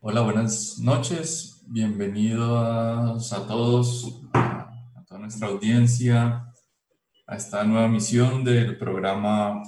Hola, 0.00 0.20
buenas 0.20 0.78
noches. 0.78 1.60
Bienvenidos 1.66 3.32
a 3.32 3.46
todos, 3.48 4.22
a, 4.32 5.04
toda 5.08 5.18
nuestra 5.18 5.48
audiencia, 5.48 6.54
a 7.26 7.36
esta 7.36 7.64
nueva 7.64 7.88
misión 7.88 8.44
del 8.44 8.78
programa 8.78 9.60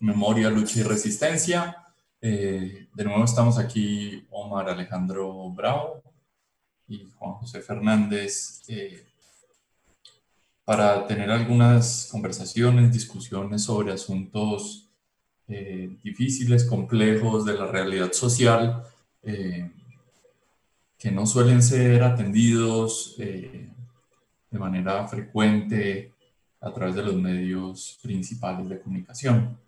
Memoria, 0.00 0.50
Lucha 0.50 0.80
y 0.80 0.82
Resistencia. 0.82 1.76
Eh, 2.20 2.88
de 2.92 3.04
nuevo 3.04 3.22
estamos 3.22 3.56
aquí 3.56 4.26
Omar 4.30 4.68
Alejandro 4.68 5.48
Bravo 5.50 6.02
y 6.88 7.08
Juan 7.16 7.34
José 7.34 7.60
Fernández 7.60 8.64
eh, 8.66 9.06
para 10.64 11.06
tener 11.06 11.30
algunas 11.30 12.08
conversaciones, 12.10 12.92
discusiones 12.92 13.62
sobre 13.62 13.92
asuntos 13.92 14.90
eh, 15.46 15.96
difíciles, 16.02 16.64
complejos 16.64 17.44
de 17.44 17.54
la 17.54 17.66
realidad 17.68 18.10
social 18.10 18.82
eh, 19.26 19.68
que 20.96 21.10
no 21.10 21.26
suelen 21.26 21.60
ser 21.60 22.04
atendidos 22.04 23.16
eh, 23.18 23.68
de 24.50 24.58
manera 24.58 25.06
frecuente 25.08 26.12
a 26.60 26.72
través 26.72 26.94
de 26.94 27.02
los 27.02 27.16
medios 27.16 27.98
principales 28.00 28.68
de 28.68 28.80
comunicación. 28.80 29.58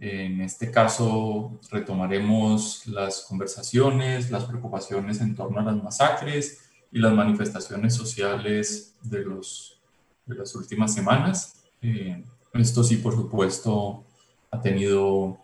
En 0.00 0.40
este 0.40 0.72
caso 0.72 1.60
retomaremos 1.70 2.84
las 2.88 3.20
conversaciones, 3.28 4.32
las 4.32 4.44
preocupaciones 4.46 5.20
en 5.20 5.36
torno 5.36 5.60
a 5.60 5.64
las 5.64 5.80
masacres 5.80 6.58
y 6.90 6.98
las 6.98 7.12
manifestaciones 7.12 7.94
sociales 7.94 8.96
de, 9.02 9.20
los, 9.20 9.80
de 10.26 10.34
las 10.34 10.52
últimas 10.56 10.92
semanas. 10.92 11.62
Eh, 11.80 12.24
esto 12.54 12.82
sí, 12.82 12.96
por 12.96 13.14
supuesto, 13.14 14.02
ha 14.50 14.60
tenido 14.60 15.38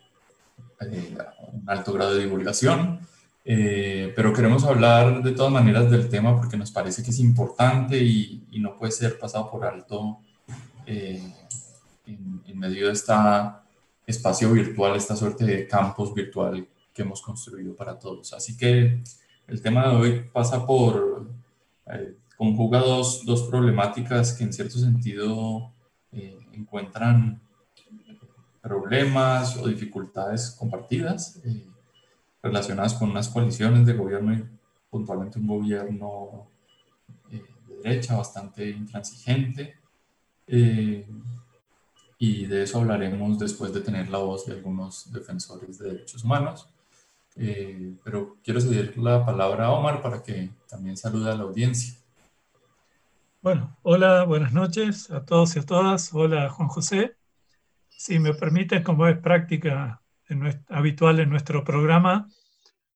un 0.80 1.64
alto 1.68 1.92
grado 1.92 2.16
de 2.16 2.24
divulgación 2.24 3.06
eh, 3.48 4.12
pero 4.16 4.32
queremos 4.32 4.64
hablar 4.64 5.22
de 5.22 5.30
todas 5.30 5.52
maneras 5.52 5.88
del 5.88 6.08
tema 6.08 6.34
porque 6.34 6.56
nos 6.56 6.72
parece 6.72 7.04
que 7.04 7.10
es 7.10 7.20
importante 7.20 7.96
y, 7.96 8.42
no 8.58 8.76
puede 8.76 8.90
ser 8.90 9.20
pasado 9.20 9.48
por 9.48 9.64
alto 9.64 10.18
eh, 10.84 11.22
en, 12.06 12.58
medio 12.58 12.86
de 12.86 12.92
este 12.94 13.12
espacio 14.04 14.50
virtual, 14.50 14.96
esta 14.96 15.14
suerte 15.14 15.44
de 15.44 15.68
campus 15.68 16.12
virtual 16.12 16.66
que 16.92 17.02
hemos 17.02 17.22
construido 17.22 17.76
para 17.76 17.96
todos. 17.96 18.32
Así 18.32 18.56
que 18.56 19.04
el 19.46 19.62
tema 19.62 19.86
de 19.86 19.94
hoy 19.94 20.24
pasa 20.32 20.66
por, 20.66 21.30
eh, 21.86 22.16
conjuga 22.36 22.80
dos, 22.80 23.24
dos, 23.24 23.44
problemáticas 23.44 24.32
que 24.32 24.42
en 24.42 24.52
cierto 24.52 24.78
sentido 24.78 25.70
encuentran 26.52 27.40
problemas 28.60 29.56
o 29.58 29.68
dificultades 29.68 30.50
compartidas 30.58 31.40
relacionadas 32.46 32.94
con 32.94 33.10
unas 33.10 33.28
coaliciones 33.28 33.84
de 33.86 33.92
gobierno 33.92 34.32
y 34.32 34.44
puntualmente 34.90 35.38
un 35.38 35.46
gobierno 35.46 36.46
eh, 37.30 37.42
de 37.68 37.76
derecha 37.82 38.16
bastante 38.16 38.68
intransigente. 38.70 39.76
Eh, 40.46 41.06
y 42.18 42.46
de 42.46 42.62
eso 42.62 42.80
hablaremos 42.80 43.38
después 43.38 43.72
de 43.74 43.80
tener 43.80 44.08
la 44.08 44.18
voz 44.18 44.46
de 44.46 44.54
algunos 44.54 45.12
defensores 45.12 45.78
de 45.78 45.92
derechos 45.92 46.24
humanos. 46.24 46.68
Eh, 47.36 47.94
pero 48.02 48.38
quiero 48.42 48.60
ceder 48.60 48.96
la 48.96 49.24
palabra 49.24 49.66
a 49.66 49.72
Omar 49.72 50.00
para 50.00 50.22
que 50.22 50.50
también 50.68 50.96
salude 50.96 51.30
a 51.30 51.34
la 51.34 51.42
audiencia. 51.42 51.94
Bueno, 53.42 53.76
hola, 53.82 54.24
buenas 54.24 54.52
noches 54.52 55.10
a 55.10 55.24
todos 55.24 55.54
y 55.56 55.58
a 55.58 55.62
todas. 55.62 56.12
Hola, 56.14 56.48
Juan 56.48 56.68
José. 56.68 57.16
Si 57.88 58.18
me 58.18 58.32
permiten, 58.32 58.82
como 58.82 59.06
es 59.06 59.18
práctica 59.18 60.00
habitual 60.68 61.20
en 61.20 61.30
nuestro 61.30 61.64
programa, 61.64 62.28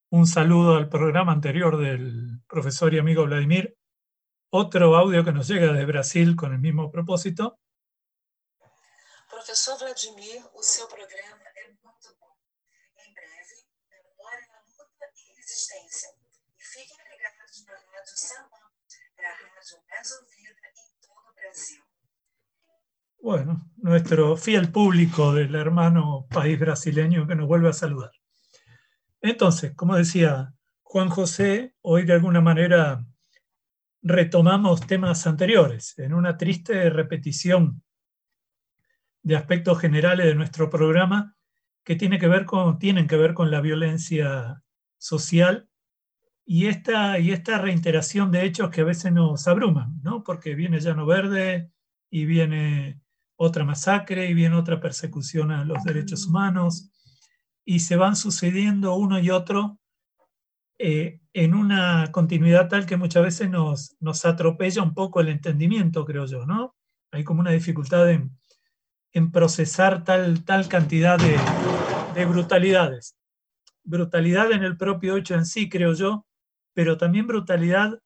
un 0.09 0.27
saludo 0.27 0.75
al 0.75 0.89
programa 0.89 1.31
anterior 1.31 1.77
del 1.77 2.41
profesor 2.47 2.93
y 2.93 2.99
amigo 2.99 3.23
Vladimir. 3.23 3.77
Otro 4.49 4.95
audio 4.97 5.23
que 5.23 5.31
nos 5.31 5.47
llega 5.47 5.71
de 5.71 5.85
Brasil 5.85 6.35
con 6.35 6.51
el 6.51 6.59
mismo 6.59 6.91
propósito. 6.91 7.59
Profesor 9.29 9.79
Vladimir, 9.79 10.43
o 10.53 10.61
seu 10.61 10.87
programa 10.87 11.41
é 11.55 11.69
muito 11.81 12.13
bom. 12.19 12.35
Em 12.97 13.13
breve, 13.13 13.55
memória, 13.89 14.61
luta 14.77 15.05
e 15.15 15.37
resistência. 15.39 16.09
E 16.59 16.63
fiquem 16.63 16.97
ligados 17.09 17.65
na 17.65 17.73
Rádio 17.73 18.17
Samã, 18.17 18.59
é 19.17 19.25
a 19.25 19.31
rádio 19.31 19.77
mais 19.89 20.11
ouvida 20.11 20.67
em 20.75 20.91
todo 20.99 21.33
Brasil. 21.33 21.90
Bueno, 23.23 23.69
nuestro 23.77 24.35
fiel 24.35 24.71
público 24.71 25.31
del 25.31 25.53
hermano 25.53 26.25
país 26.27 26.59
brasileño 26.59 27.27
que 27.27 27.35
nos 27.35 27.47
vuelve 27.47 27.69
a 27.69 27.73
saludar. 27.73 28.09
Entonces, 29.21 29.75
como 29.75 29.95
decía 29.95 30.55
Juan 30.81 31.09
José, 31.09 31.75
hoy 31.81 32.03
de 32.05 32.13
alguna 32.13 32.41
manera 32.41 33.05
retomamos 34.01 34.87
temas 34.87 35.27
anteriores 35.27 35.93
en 35.99 36.15
una 36.15 36.35
triste 36.35 36.89
repetición 36.89 37.83
de 39.21 39.35
aspectos 39.35 39.79
generales 39.79 40.25
de 40.25 40.33
nuestro 40.33 40.71
programa 40.71 41.35
que, 41.83 41.95
tiene 41.95 42.17
que 42.17 42.27
ver 42.27 42.45
con, 42.45 42.79
tienen 42.79 43.05
que 43.05 43.17
ver 43.17 43.35
con 43.35 43.51
la 43.51 43.61
violencia 43.61 44.63
social 44.97 45.69
y 46.43 46.65
esta, 46.65 47.19
y 47.19 47.33
esta 47.33 47.59
reiteración 47.59 48.31
de 48.31 48.45
hechos 48.45 48.71
que 48.71 48.81
a 48.81 48.85
veces 48.85 49.13
nos 49.13 49.47
abruman, 49.47 50.01
¿no? 50.01 50.23
porque 50.23 50.55
viene 50.55 50.79
Llano 50.79 51.05
Verde 51.05 51.71
y 52.09 52.25
viene 52.25 52.99
otra 53.43 53.65
masacre 53.65 54.29
y 54.29 54.35
viene 54.35 54.55
otra 54.55 54.79
persecución 54.79 55.51
a 55.51 55.65
los 55.65 55.83
derechos 55.83 56.27
humanos 56.27 56.91
y 57.65 57.79
se 57.79 57.95
van 57.95 58.15
sucediendo 58.15 58.93
uno 58.93 59.17
y 59.19 59.31
otro 59.31 59.79
eh, 60.77 61.21
en 61.33 61.55
una 61.55 62.11
continuidad 62.11 62.69
tal 62.69 62.85
que 62.85 62.97
muchas 62.97 63.23
veces 63.23 63.49
nos, 63.49 63.95
nos 63.99 64.25
atropella 64.25 64.83
un 64.83 64.93
poco 64.93 65.21
el 65.21 65.29
entendimiento, 65.29 66.05
creo 66.05 66.27
yo, 66.27 66.45
¿no? 66.45 66.75
Hay 67.11 67.23
como 67.23 67.39
una 67.39 67.49
dificultad 67.49 68.11
en, 68.11 68.37
en 69.11 69.31
procesar 69.31 70.03
tal, 70.03 70.45
tal 70.45 70.67
cantidad 70.67 71.17
de, 71.17 71.35
de 72.13 72.25
brutalidades. 72.25 73.15
Brutalidad 73.83 74.51
en 74.51 74.63
el 74.63 74.77
propio 74.77 75.17
hecho 75.17 75.33
en 75.33 75.47
sí, 75.47 75.67
creo 75.67 75.93
yo, 75.93 76.27
pero 76.73 76.95
también 76.97 77.25
brutalidad 77.25 77.99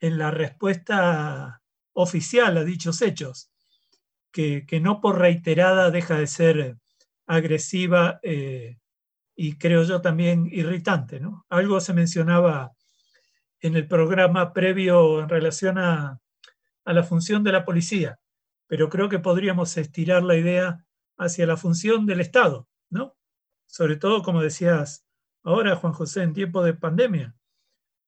en 0.00 0.16
la 0.16 0.30
respuesta 0.30 1.60
oficial 1.92 2.56
a 2.56 2.64
dichos 2.64 3.02
hechos, 3.02 3.50
que, 4.32 4.80
no 4.80 5.00
por 5.00 5.18
reiterada 5.18 5.90
deja 5.90 6.18
de 6.18 6.26
ser 6.26 6.78
agresiva 7.26 8.20
eh, 8.22 8.78
y 9.34 9.58
creo 9.58 9.82
yo 9.84 10.00
también 10.00 10.48
irritante. 10.50 11.20
¿no? 11.20 11.46
Algo 11.48 11.80
se 11.80 11.94
mencionaba 11.94 12.72
en 13.60 13.76
el 13.76 13.86
programa 13.86 14.52
previo 14.52 15.20
en 15.20 15.28
relación 15.28 15.78
a, 15.78 16.20
a 16.84 16.92
la 16.92 17.02
función 17.02 17.44
de 17.44 17.52
la 17.52 17.64
policía, 17.64 18.18
pero 18.66 18.88
creo 18.88 19.08
que 19.08 19.18
podríamos 19.18 19.76
estirar 19.76 20.22
la 20.22 20.36
idea 20.36 20.84
hacia 21.18 21.46
la 21.46 21.56
función 21.56 22.06
del 22.06 22.20
Estado, 22.20 22.68
¿no? 22.90 23.16
Sobre 23.66 23.96
todo, 23.96 24.22
como 24.22 24.40
decías 24.40 25.04
ahora, 25.42 25.76
Juan 25.76 25.92
José, 25.92 26.22
en 26.22 26.32
tiempo 26.32 26.62
de 26.62 26.74
pandemia, 26.74 27.34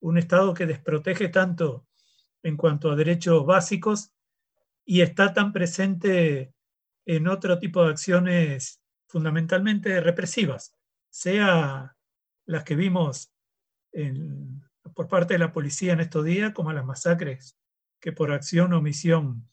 un 0.00 0.16
Estado 0.16 0.54
que 0.54 0.66
desprotege 0.66 1.28
tanto 1.28 1.86
en 2.42 2.56
cuanto 2.56 2.90
a 2.90 2.96
derechos 2.96 3.44
básicos 3.44 4.12
y 4.84 5.02
está 5.02 5.32
tan 5.32 5.52
presente 5.52 6.52
en 7.06 7.28
otro 7.28 7.58
tipo 7.58 7.84
de 7.84 7.90
acciones 7.90 8.80
fundamentalmente 9.06 10.00
represivas 10.00 10.74
sea 11.10 11.96
las 12.46 12.64
que 12.64 12.76
vimos 12.76 13.32
por 14.94 15.08
parte 15.08 15.34
de 15.34 15.38
la 15.38 15.52
policía 15.52 15.92
en 15.92 16.00
estos 16.00 16.24
días, 16.24 16.52
como 16.52 16.72
las 16.72 16.84
masacres 16.84 17.56
que 18.00 18.12
por 18.12 18.32
acción 18.32 18.72
o 18.72 18.78
omisión 18.78 19.46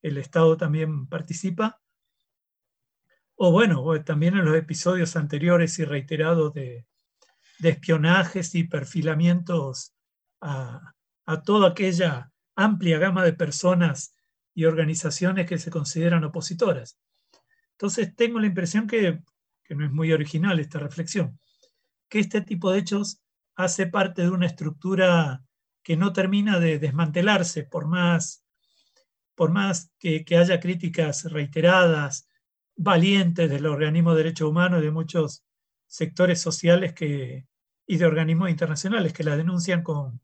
el 0.00 0.18
Estado 0.18 0.56
también 0.56 1.06
participa, 1.06 1.80
o 3.36 3.52
bueno, 3.52 3.84
también 4.02 4.36
en 4.36 4.44
los 4.44 4.56
episodios 4.56 5.14
anteriores 5.14 5.78
y 5.78 5.84
reiterados 5.84 6.52
de, 6.54 6.86
espionajes 7.62 8.56
y 8.56 8.64
perfilamientos 8.64 9.94
a, 10.40 10.94
a 11.26 11.42
toda 11.42 11.68
aquella 11.68 12.32
amplia 12.56 12.98
gama 12.98 13.24
de 13.24 13.34
personas 13.34 14.16
y 14.54 14.64
organizaciones 14.64 15.46
que 15.46 15.58
se 15.58 15.70
consideran 15.70 16.24
opositoras. 16.24 16.98
Entonces 17.72 18.14
tengo 18.14 18.38
la 18.38 18.46
impresión 18.46 18.86
que 18.86 19.22
que 19.72 19.74
no 19.74 19.84
es 19.84 19.92
muy 19.92 20.12
original 20.12 20.60
esta 20.60 20.78
reflexión, 20.78 21.38
que 22.08 22.18
este 22.18 22.40
tipo 22.42 22.70
de 22.70 22.80
hechos 22.80 23.22
hace 23.54 23.86
parte 23.86 24.22
de 24.22 24.30
una 24.30 24.46
estructura 24.46 25.42
que 25.82 25.96
no 25.96 26.12
termina 26.12 26.58
de 26.60 26.78
desmantelarse 26.78 27.64
por 27.64 27.86
más, 27.86 28.44
por 29.34 29.50
más 29.50 29.90
que, 29.98 30.24
haya 30.38 30.60
críticas 30.60 31.24
reiteradas, 31.24 32.28
valientes 32.76 33.50
del 33.50 33.66
organismo 33.66 34.12
de 34.12 34.24
derechos 34.24 34.48
humanos 34.48 34.80
y 34.80 34.84
de 34.84 34.90
muchos 34.90 35.44
sectores 35.86 36.40
sociales 36.40 36.92
que, 36.92 37.46
y 37.86 37.96
de 37.96 38.06
organismos 38.06 38.50
internacionales 38.50 39.12
que 39.12 39.24
la 39.24 39.36
denuncian 39.36 39.82
con, 39.82 40.20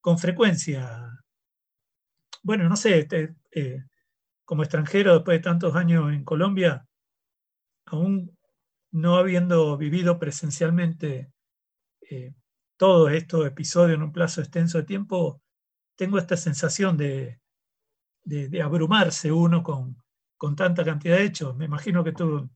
con 0.00 0.18
frecuencia. 0.18 1.24
Bueno, 2.46 2.68
no 2.68 2.76
sé, 2.76 3.08
eh, 3.50 3.84
como 4.44 4.62
extranjero 4.62 5.14
después 5.14 5.38
de 5.38 5.42
tantos 5.42 5.74
años 5.74 6.12
en 6.12 6.22
Colombia, 6.22 6.86
aún 7.86 8.38
no 8.92 9.16
habiendo 9.16 9.76
vivido 9.76 10.20
presencialmente 10.20 11.32
eh, 12.08 12.34
todos 12.76 13.10
estos 13.10 13.48
episodios 13.48 13.96
en 13.96 14.04
un 14.04 14.12
plazo 14.12 14.42
extenso 14.42 14.78
de 14.78 14.84
tiempo, 14.84 15.42
tengo 15.96 16.18
esta 16.18 16.36
sensación 16.36 16.96
de, 16.96 17.40
de, 18.22 18.62
abrumarse 18.62 19.32
uno 19.32 19.64
con, 19.64 19.96
con, 20.36 20.54
tanta 20.54 20.84
cantidad 20.84 21.16
de 21.16 21.24
hechos. 21.24 21.56
Me 21.56 21.64
imagino 21.64 22.04
que 22.04 22.12
tú 22.12 22.48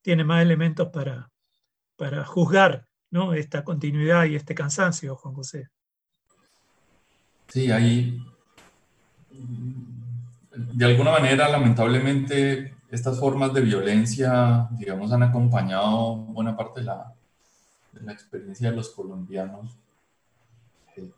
tienes 0.00 0.24
más 0.24 0.40
elementos 0.40 0.88
para, 0.88 1.30
para 1.94 2.24
juzgar 2.24 2.88
¿no? 3.10 3.34
esta 3.34 3.64
continuidad 3.64 4.24
y 4.24 4.36
este 4.36 4.54
cansancio, 4.54 5.14
Juan 5.14 5.34
José. 5.34 5.68
Sí, 7.48 7.70
ahí, 7.70 8.18
de 9.30 10.84
alguna 10.84 11.12
manera, 11.12 11.48
lamentablemente, 11.48 12.74
estas 12.90 13.18
formas 13.18 13.54
de 13.54 13.60
violencia, 13.60 14.68
digamos, 14.72 15.12
han 15.12 15.22
acompañado 15.22 16.16
buena 16.16 16.56
parte 16.56 16.80
de 16.80 16.86
la, 16.86 17.14
experiencia 18.12 18.70
de 18.70 18.76
los 18.76 18.90
colombianos 18.90 19.76
eh, 20.96 21.10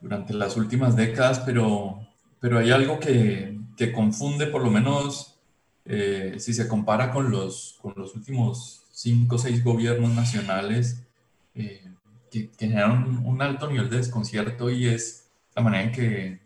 durante 0.00 0.34
las 0.34 0.56
últimas 0.56 0.96
décadas, 0.96 1.40
pero, 1.40 2.06
pero 2.40 2.58
hay 2.58 2.70
algo 2.70 3.00
que, 3.00 3.58
que 3.76 3.92
confunde, 3.92 4.46
por 4.46 4.62
lo 4.62 4.70
menos 4.70 5.32
eh, 5.84 6.36
si 6.38 6.54
se 6.54 6.68
compara 6.68 7.10
con 7.10 7.30
los, 7.30 7.78
con 7.80 7.94
los 7.96 8.14
últimos 8.14 8.82
cinco 8.92 9.36
o 9.36 9.38
seis 9.38 9.64
gobiernos 9.64 10.10
nacionales, 10.14 11.02
eh, 11.54 11.84
que, 12.30 12.50
que, 12.50 12.68
generan 12.68 13.24
un, 13.26 13.42
alto 13.42 13.68
nivel 13.68 13.90
de 13.90 13.98
desconcierto 13.98 14.70
y 14.70 14.88
es 14.88 15.28
la 15.54 15.62
manera 15.62 15.84
en 15.84 15.92
que 15.92 16.40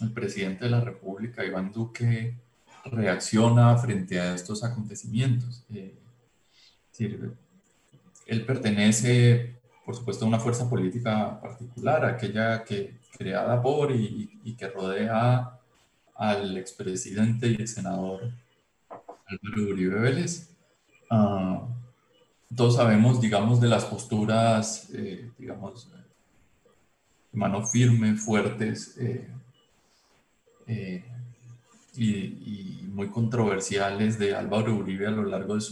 el 0.00 0.12
presidente 0.12 0.64
de 0.64 0.70
la 0.70 0.80
República, 0.80 1.44
Iván 1.44 1.72
Duque, 1.72 2.36
reacciona 2.84 3.76
frente 3.76 4.20
a 4.20 4.34
estos 4.34 4.64
acontecimientos. 4.64 5.64
Eh, 5.72 5.94
él 8.26 8.46
pertenece, 8.46 9.56
por 9.84 9.94
supuesto, 9.94 10.24
a 10.24 10.28
una 10.28 10.40
fuerza 10.40 10.68
política 10.68 11.40
particular, 11.40 12.04
aquella 12.04 12.64
que 12.64 12.98
creada 13.16 13.62
por 13.62 13.92
y, 13.92 14.54
que 14.58 14.68
rodea 14.68 15.58
al 16.14 16.56
expresidente 16.56 17.48
y 17.48 17.54
el 17.56 17.68
senador 17.68 18.32
Álvaro 19.26 19.70
Uribe 19.70 20.00
Vélez. 20.00 20.50
Ah, 21.10 21.66
todos 22.54 22.76
sabemos, 22.76 23.20
digamos, 23.20 23.60
de 23.60 23.68
las 23.68 23.84
posturas, 23.84 24.90
eh, 24.92 25.30
digamos, 25.38 25.88
mano 27.32 27.64
firme, 27.64 28.14
fuertes 28.14 28.96
eh, 28.98 29.26
eh, 30.72 31.04
y, 31.96 32.88
muy 32.92 33.08
controversiales 33.08 34.18
de 34.18 34.34
Álvaro 34.34 34.74
Uribe 34.76 35.06
a 35.06 35.10
lo 35.10 35.24
largo 35.24 35.56
de, 35.56 35.62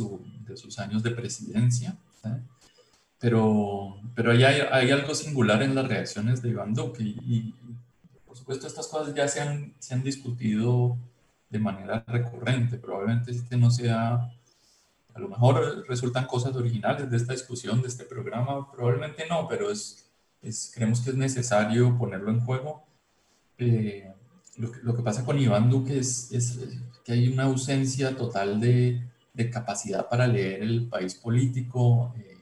de 0.46 0.56
sus 0.56 0.78
años 0.78 1.02
de 1.02 1.10
presidencia. 1.10 1.96
Pero, 3.18 4.00
pero 4.14 4.32
hay, 4.32 4.42
hay, 4.42 4.90
algo 4.90 5.14
singular 5.14 5.62
en 5.62 5.74
las 5.74 5.86
reacciones 5.86 6.40
de 6.40 6.48
Iván 6.48 6.72
Duque 6.72 7.02
y, 7.02 7.54
por 8.26 8.36
supuesto 8.36 8.66
estas 8.66 8.86
cosas 8.88 9.14
ya 9.14 9.28
se 9.28 9.40
han, 9.40 9.74
se 9.78 9.92
han 9.92 10.02
discutido 10.02 10.96
de 11.50 11.58
manera 11.58 12.02
recurrente. 12.06 12.78
Probablemente 12.78 13.30
este 13.32 13.58
no 13.58 13.70
sea, 13.70 14.32
a 15.14 15.18
lo 15.18 15.28
mejor 15.28 15.84
resultan 15.86 16.26
cosas 16.26 16.56
originales 16.56 17.10
de 17.10 17.16
esta 17.18 17.34
discusión, 17.34 17.82
de 17.82 17.88
este 17.88 18.04
programa, 18.04 18.70
probablemente 18.72 19.24
no, 19.28 19.46
pero 19.46 19.70
es, 19.70 20.08
es 20.40 20.72
creemos 20.74 21.02
que 21.02 21.10
es 21.10 21.16
necesario 21.16 21.98
ponerlo 21.98 22.30
en 22.30 22.40
juego. 22.40 22.82
Eh, 23.58 24.10
lo, 24.60 24.72
lo, 24.82 24.94
que, 24.94 25.02
pasa 25.02 25.24
con 25.24 25.38
Iván 25.38 25.70
Duque 25.70 25.98
es, 25.98 26.30
es, 26.32 26.58
que 27.04 27.12
hay 27.12 27.28
una 27.28 27.44
ausencia 27.44 28.16
total 28.16 28.60
de, 28.60 29.02
de 29.32 29.50
capacidad 29.50 30.08
para 30.08 30.26
leer 30.26 30.62
el 30.62 30.86
país 30.88 31.14
político. 31.14 32.14
Eh, 32.18 32.36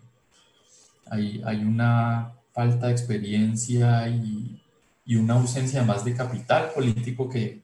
hay, 1.07 1.43
hay 1.45 1.65
una 1.65 2.35
falta 2.53 2.87
de 2.89 2.93
experiencia 2.93 4.09
y, 4.09 4.61
y, 5.07 5.17
una 5.17 5.35
ausencia 5.35 5.83
más 5.85 6.05
de 6.05 6.15
capital 6.15 6.73
político 6.75 7.29
que, 7.29 7.63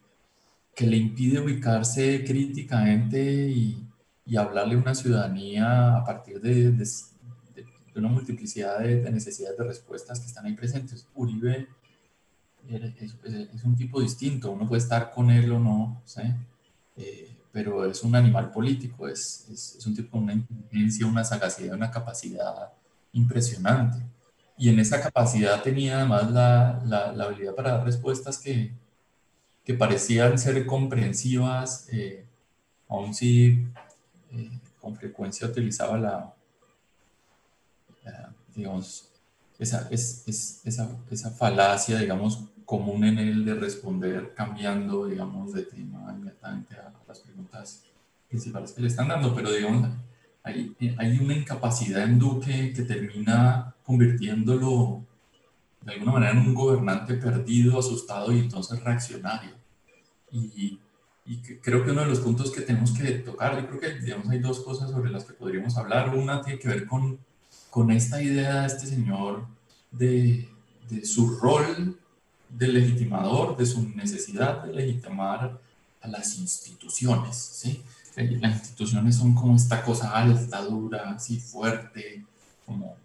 que 0.74 0.86
le 0.86 0.96
impide 0.96 1.40
ubicarse 1.40 2.24
críticamente 2.24 3.48
y, 3.48 3.86
y, 4.24 4.36
hablarle 4.36 4.74
a 4.76 4.78
una 4.78 4.94
ciudadanía 4.94 5.96
a 5.96 6.04
partir 6.04 6.40
de, 6.40 6.70
de, 6.72 6.84
de 7.94 8.00
una 8.00 8.08
multiplicidad 8.08 8.80
de, 8.80 9.10
necesidades 9.10 9.56
de 9.58 9.64
respuestas 9.64 10.20
que 10.20 10.26
están 10.26 10.46
ahí 10.46 10.54
presentes. 10.54 11.08
Uribe 11.14 11.68
es, 12.68 13.16
es, 13.54 13.64
un 13.64 13.76
tipo 13.76 14.00
distinto, 14.00 14.50
uno 14.50 14.66
puede 14.68 14.82
estar 14.82 15.10
con 15.10 15.30
él 15.30 15.52
o 15.52 15.58
no, 15.58 16.02
¿sí? 16.04 16.22
Eh, 16.96 17.30
pero 17.52 17.84
es 17.88 18.02
un 18.02 18.14
animal 18.16 18.50
político, 18.50 19.08
es, 19.08 19.48
es, 19.50 19.86
un 19.86 19.94
tipo 19.94 20.10
con 20.12 20.24
una 20.24 20.32
inteligencia, 20.32 21.06
una 21.06 21.24
sagacidad, 21.24 21.76
una 21.76 21.90
capacidad 21.90 22.72
impresionante. 23.12 23.98
Y 24.56 24.68
en 24.68 24.78
esa 24.78 25.00
capacidad 25.00 25.62
tenía 25.62 25.98
además 25.98 26.30
la, 26.30 26.82
la, 26.84 27.24
habilidad 27.24 27.54
para 27.54 27.72
dar 27.76 27.84
respuestas 27.84 28.38
que, 28.38 28.72
que 29.64 29.74
parecían 29.74 30.38
ser 30.38 30.66
comprensivas, 30.66 31.88
eh, 31.92 32.26
aun 32.88 33.14
si 33.14 33.66
eh, 34.32 34.60
con 34.80 34.96
frecuencia 34.96 35.46
utilizaba 35.46 35.98
la, 35.98 36.34
digamos, 38.54 39.08
esa, 39.58 39.88
es, 39.90 40.24
es, 40.26 40.60
esa, 40.64 40.88
esa, 41.10 41.30
falacia, 41.30 41.98
digamos, 41.98 42.44
común 42.64 43.04
en 43.04 43.18
él 43.18 43.44
de 43.44 43.54
responder 43.54 44.32
cambiando, 44.34 45.06
digamos, 45.06 45.52
de 45.52 45.62
tema 45.62 46.12
inmediatamente 46.16 46.76
a 46.76 46.92
las 47.06 47.20
preguntas 47.20 47.84
principales 48.28 48.72
que 48.72 48.82
le 48.82 48.88
están 48.88 49.08
dando, 49.08 49.34
pero 49.34 49.52
digamos, 49.52 49.88
hay, 50.42 50.74
hay 50.98 51.18
una 51.18 51.34
incapacidad 51.34 52.04
en 52.04 52.18
Duque 52.18 52.72
que 52.74 52.82
termina 52.82 53.74
convirtiéndolo 53.82 55.04
de 55.82 55.92
alguna 55.92 56.12
manera 56.12 56.32
en 56.32 56.38
un 56.38 56.54
gobernante 56.54 57.14
perdido, 57.14 57.78
asustado 57.78 58.32
y 58.32 58.40
entonces 58.40 58.82
reaccionario. 58.82 59.52
Y, 60.32 60.80
y 61.26 61.38
creo 61.62 61.84
que 61.84 61.90
uno 61.90 62.02
de 62.02 62.08
los 62.08 62.20
puntos 62.20 62.50
que 62.50 62.60
tenemos 62.60 62.92
que 62.92 63.12
tocar, 63.12 63.58
yo 63.58 63.66
creo 63.68 63.80
que 63.80 64.00
digamos, 64.00 64.28
hay 64.28 64.40
dos 64.40 64.60
cosas 64.60 64.90
sobre 64.90 65.10
las 65.10 65.24
que 65.24 65.32
podríamos 65.32 65.76
hablar. 65.76 66.14
Una 66.14 66.42
tiene 66.42 66.58
que 66.58 66.68
ver 66.68 66.86
con, 66.86 67.18
con 67.70 67.90
esta 67.90 68.22
idea 68.22 68.62
de 68.62 68.66
este 68.66 68.86
señor 68.86 69.46
de, 69.90 70.48
de 70.90 71.04
su 71.04 71.38
rol 71.38 71.98
de 72.56 72.68
legitimador, 72.68 73.56
de 73.56 73.66
su 73.66 73.88
necesidad 73.90 74.64
de 74.64 74.72
legitimar 74.72 75.58
a 76.00 76.08
las 76.08 76.38
instituciones. 76.38 77.36
¿sí? 77.36 77.82
Las 78.16 78.60
instituciones 78.60 79.16
son 79.16 79.34
como 79.34 79.56
esta 79.56 79.82
cosa 79.82 80.10
alta, 80.10 80.62
dura, 80.62 81.10
así 81.10 81.38
fuerte, 81.38 82.24
como 82.64 82.96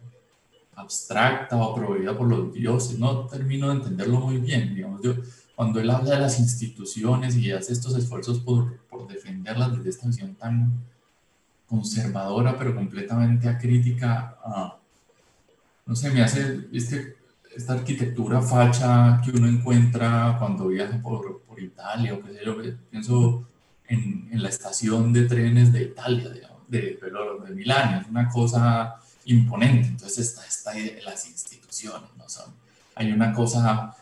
abstracta 0.76 1.58
o 1.58 1.76
proveída 1.76 2.18
por 2.18 2.28
los 2.28 2.54
dioses. 2.54 3.00
No 3.00 3.26
termino 3.26 3.70
de 3.70 3.76
entenderlo 3.76 4.20
muy 4.20 4.38
bien. 4.38 4.76
Digamos, 4.76 5.02
yo, 5.02 5.16
cuando 5.56 5.80
él 5.80 5.90
habla 5.90 6.16
de 6.16 6.22
las 6.22 6.40
instituciones 6.40 7.36
y 7.36 7.52
hace 7.52 7.74
estos 7.74 7.96
esfuerzos 7.98 8.40
por, 8.40 8.78
por 8.90 9.08
defenderlas 9.08 9.76
desde 9.76 9.90
esta 9.90 10.08
visión 10.08 10.36
tan 10.36 10.72
conservadora, 11.68 12.58
pero 12.58 12.76
completamente 12.76 13.48
acrítica, 13.48 14.38
uh, 14.46 14.80
no 15.86 15.96
sé, 15.96 16.10
me 16.12 16.22
hace 16.22 16.68
este 16.72 17.19
esta 17.60 17.74
arquitectura 17.74 18.42
facha 18.42 19.22
que 19.24 19.32
uno 19.32 19.48
encuentra 19.48 20.38
cuando 20.40 20.70
viaja 20.70 20.98
por, 21.02 21.42
por 21.42 21.60
Italia 21.62 22.14
o 22.14 22.22
qué 22.24 22.34
sé 22.34 22.46
yo, 22.46 22.56
pienso 22.90 23.48
en, 23.86 24.30
en, 24.32 24.42
la 24.42 24.48
estación 24.48 25.12
de 25.12 25.26
trenes 25.26 25.74
de 25.74 25.84
Italia, 25.84 26.30
de, 26.30 26.40
de, 26.70 27.00
de 27.46 27.56
Milán, 27.56 28.02
es 28.02 28.08
una 28.08 28.30
cosa 28.30 28.96
imponente. 29.26 29.90
Entonces 29.90 30.30
está, 30.30 30.46
está 30.48 30.74
las 31.04 31.28
instituciones, 31.28 32.10
¿no? 32.18 32.30
Son, 32.30 32.54
hay 32.96 33.12
una 33.12 33.34
cosa 33.34 33.94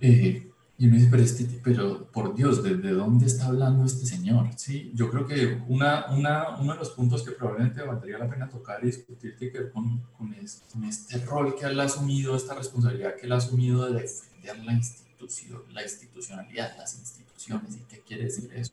eh, 0.00 0.48
y 0.78 0.86
me 0.88 0.96
dice, 0.96 1.08
pero, 1.10 1.22
este, 1.22 1.44
pero 1.62 2.10
por 2.10 2.34
Dios, 2.34 2.62
¿desde 2.62 2.90
dónde 2.90 3.26
está 3.26 3.46
hablando 3.46 3.84
este 3.84 4.06
señor? 4.06 4.48
Sí, 4.56 4.90
yo 4.94 5.10
creo 5.10 5.26
que 5.26 5.62
una, 5.68 6.06
una, 6.10 6.58
uno 6.58 6.72
de 6.72 6.78
los 6.78 6.90
puntos 6.90 7.22
que 7.22 7.32
probablemente 7.32 7.82
valdría 7.82 8.18
la 8.18 8.28
pena 8.28 8.48
tocar 8.48 8.82
y 8.82 8.86
discutir 8.86 9.36
tiene 9.36 9.52
que 9.52 9.58
ver 9.60 9.70
con, 9.70 10.00
con, 10.18 10.34
este, 10.34 11.24
rol 11.24 11.54
que 11.54 11.66
él 11.66 11.78
ha 11.78 11.84
asumido, 11.84 12.34
esta 12.34 12.54
responsabilidad 12.54 13.14
que 13.16 13.26
él 13.26 13.32
ha 13.32 13.36
asumido 13.36 13.86
de 13.86 14.00
defender 14.02 14.58
la 14.64 14.72
institución, 14.72 15.62
la 15.72 15.82
institucionalidad, 15.82 16.76
las 16.76 16.98
instituciones, 16.98 17.76
y 17.76 17.80
qué 17.88 18.00
quiere 18.00 18.24
decir 18.24 18.50
eso. 18.54 18.72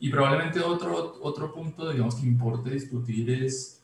Y 0.00 0.08
probablemente 0.08 0.60
otro, 0.60 1.18
otro 1.20 1.52
punto, 1.52 1.90
digamos, 1.90 2.14
que 2.14 2.26
importe 2.26 2.70
discutir 2.70 3.28
es, 3.30 3.82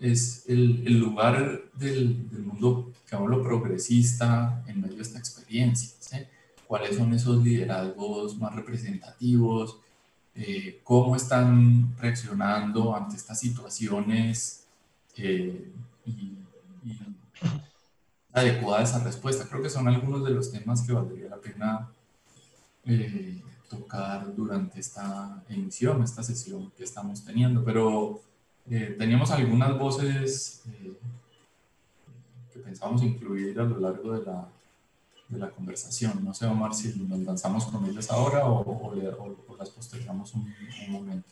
es 0.00 0.44
el, 0.48 0.86
el 0.86 0.98
lugar 0.98 1.70
del, 1.74 2.30
del 2.30 2.42
mundo, 2.42 2.92
lo 3.22 3.42
progresista 3.42 4.64
en 4.66 4.80
medio 4.80 4.96
de 4.96 5.02
esta 5.02 5.18
experiencia. 5.18 5.90
¿sí? 6.00 6.16
Cuáles 6.74 6.96
son 6.96 7.14
esos 7.14 7.40
liderazgos 7.44 8.36
más 8.36 8.52
representativos, 8.52 9.78
eh, 10.34 10.80
cómo 10.82 11.14
están 11.14 11.96
reaccionando 12.00 12.96
ante 12.96 13.14
estas 13.14 13.38
situaciones 13.38 14.66
eh, 15.16 15.70
y, 16.04 16.32
adecuada 18.32 18.82
esa 18.82 19.04
respuesta. 19.04 19.46
Creo 19.48 19.62
que 19.62 19.70
son 19.70 19.86
algunos 19.86 20.24
de 20.24 20.32
los 20.32 20.50
temas 20.50 20.82
que 20.82 20.92
valdría 20.92 21.28
la 21.28 21.36
pena 21.36 21.88
eh, 22.86 23.40
tocar 23.70 24.34
durante 24.34 24.80
esta 24.80 25.44
emisión, 25.48 26.02
esta 26.02 26.24
sesión 26.24 26.72
que 26.76 26.82
estamos 26.82 27.24
teniendo, 27.24 27.62
pero 27.62 28.20
teníamos 28.98 29.30
algunas 29.30 29.78
voces 29.78 30.64
pensamos 32.64 33.00
incluir 33.04 33.60
a 33.60 33.64
lo 33.64 33.78
largo 33.78 34.18
de 34.18 34.24
la, 34.24 34.48
de 35.28 35.38
la 35.38 35.50
conversación. 35.50 36.24
No 36.24 36.34
sé, 36.34 36.46
Omar, 36.46 36.74
si 36.74 36.98
nos 36.98 37.20
lanzamos 37.20 37.66
con 37.66 37.84
ellas 37.86 38.10
ahora 38.10 38.46
o, 38.46 38.94
las 39.58 39.70
postergamos 39.70 40.34
un, 40.34 40.54
momento. 40.88 41.28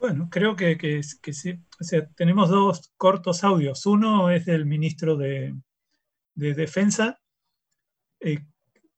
Bueno, 0.00 0.28
creo 0.30 0.56
que, 0.56 0.76
que, 0.76 1.00
que, 1.20 1.32
sí. 1.32 1.58
O 1.80 1.84
sea, 1.84 2.06
tenemos 2.16 2.50
dos 2.50 2.92
cortos 2.96 3.44
audios. 3.44 3.86
Uno 3.86 4.30
es 4.30 4.46
del 4.46 4.66
ministro 4.66 5.16
de, 5.16 5.54
de 6.34 6.54
Defensa. 6.54 7.20
Eh, 8.20 8.44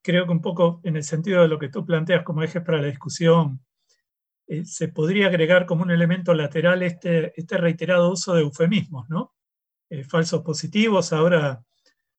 creo 0.03 0.27
que 0.27 0.33
un 0.33 0.43
poco 0.43 0.81
en 0.85 0.97
el 0.97 1.05
sentido 1.05 1.43
de 1.43 1.49
lo 1.49 1.59
que 1.59 1.69
tú 1.69 1.85
planteas 1.85 2.25
como 2.25 2.43
eje 2.43 2.61
para 2.61 2.81
la 2.81 2.89
discusión, 2.89 3.61
eh, 4.47 4.65
se 4.65 4.89
podría 4.89 5.29
agregar 5.29 5.67
como 5.67 5.83
un 5.83 5.91
elemento 5.91 6.35
lateral 6.35 6.83
este, 6.83 7.39
este 7.39 7.57
reiterado 7.57 8.11
uso 8.11 8.35
de 8.35 8.43
eufemismos, 8.43 9.09
¿no? 9.09 9.35
Eh, 9.89 10.05
falsos 10.05 10.43
positivos, 10.43 11.13
ahora 11.13 11.63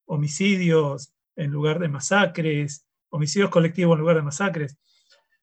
homicidios 0.06 1.15
en 1.36 1.52
lugar 1.52 1.80
de 1.80 1.90
masacres, 1.90 2.86
homicidios 3.10 3.50
colectivos 3.50 3.96
en 3.96 4.02
lugar 4.02 4.18
de 4.18 4.22
masacres. 4.22 4.78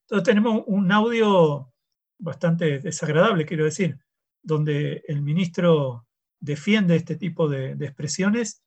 Entonces 0.02 0.24
tenemos 0.24 0.64
un 0.66 0.90
audio 0.92 1.72
bastante 2.18 2.78
desagradable, 2.78 3.46
quiero 3.46 3.64
decir, 3.64 3.98
donde 4.42 5.02
el 5.08 5.22
ministro 5.22 6.06
defiende 6.40 6.96
este 6.96 7.16
tipo 7.16 7.48
de, 7.48 7.72
expresiones 7.72 8.62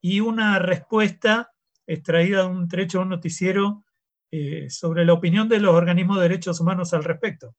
y 0.00 0.20
una 0.20 0.58
respuesta 0.58 1.52
extraída 1.86 2.42
de 2.42 2.48
un 2.48 2.68
trecho 2.68 2.98
de 2.98 3.04
un 3.04 3.10
noticiero 3.10 3.84
eh, 4.30 4.68
sobre 4.70 5.04
la 5.04 5.12
opinión 5.12 5.48
de 5.48 5.60
los 5.60 5.74
organismos 5.74 6.16
de 6.16 6.22
derechos 6.24 6.60
humanos 6.60 6.92
al 6.94 7.04
respecto. 7.04 7.54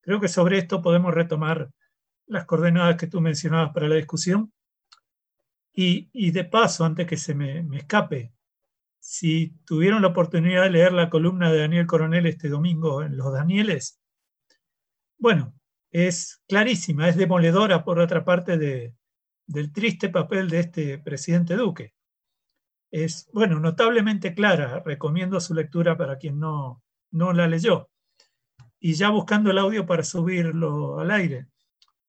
Creo 0.00 0.20
que 0.20 0.28
sobre 0.28 0.58
esto 0.58 0.82
podemos 0.82 1.14
retomar 1.14 1.70
las 2.26 2.44
coordenadas 2.44 2.96
que 2.96 3.06
tú 3.06 3.20
mencionabas 3.20 3.72
para 3.72 3.88
la 3.88 3.96
discusión. 3.96 4.52
Y, 5.78 6.30
de 6.30 6.44
paso, 6.44 6.84
antes 6.84 7.06
que 7.06 7.18
se 7.18 7.34
me, 7.34 7.66
escape, 7.76 8.32
si 9.06 9.54
tuvieron 9.64 10.02
la 10.02 10.08
oportunidad 10.08 10.64
de 10.64 10.70
leer 10.70 10.92
la 10.92 11.10
columna 11.10 11.52
de 11.52 11.60
Daniel 11.60 11.86
Coronel 11.86 12.26
este 12.26 12.48
domingo 12.48 13.02
en 13.02 13.16
Los 13.16 13.32
Danieles, 13.32 14.00
bueno, 15.18 15.54
es 15.90 16.42
clarísima, 16.48 17.08
es 17.08 17.16
demoledora 17.16 17.84
por 17.84 17.98
otra 17.98 18.24
parte 18.24 18.58
del 19.46 19.72
triste 19.72 20.08
papel 20.08 20.50
de 20.50 20.60
este 20.60 20.98
presidente 20.98 21.54
Duque 21.54 21.96
es, 22.90 23.28
bueno, 23.32 23.60
notablemente 23.60 24.34
clara. 24.34 24.82
Recomiendo 24.84 25.40
su 25.40 25.54
lectura 25.54 25.96
para 25.96 26.16
quien 26.18 26.38
no, 26.38 26.82
no 27.10 27.32
la 27.32 27.46
leyó. 27.46 27.90
Y 28.80 28.94
ya 28.94 29.10
buscando 29.10 29.50
el 29.50 29.58
audio 29.58 29.86
para 29.86 30.02
subirlo 30.02 30.98
al 30.98 31.10
aire, 31.10 31.46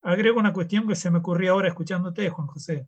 agrego 0.01 0.39
una 0.39 0.53
cuestión 0.53 0.87
que 0.87 0.95
se 0.95 1.09
me 1.09 1.19
ocurrió 1.19 1.53
ahora 1.53 1.69
escuchándote, 1.69 2.29
Juan 2.29 2.47
José. 2.47 2.87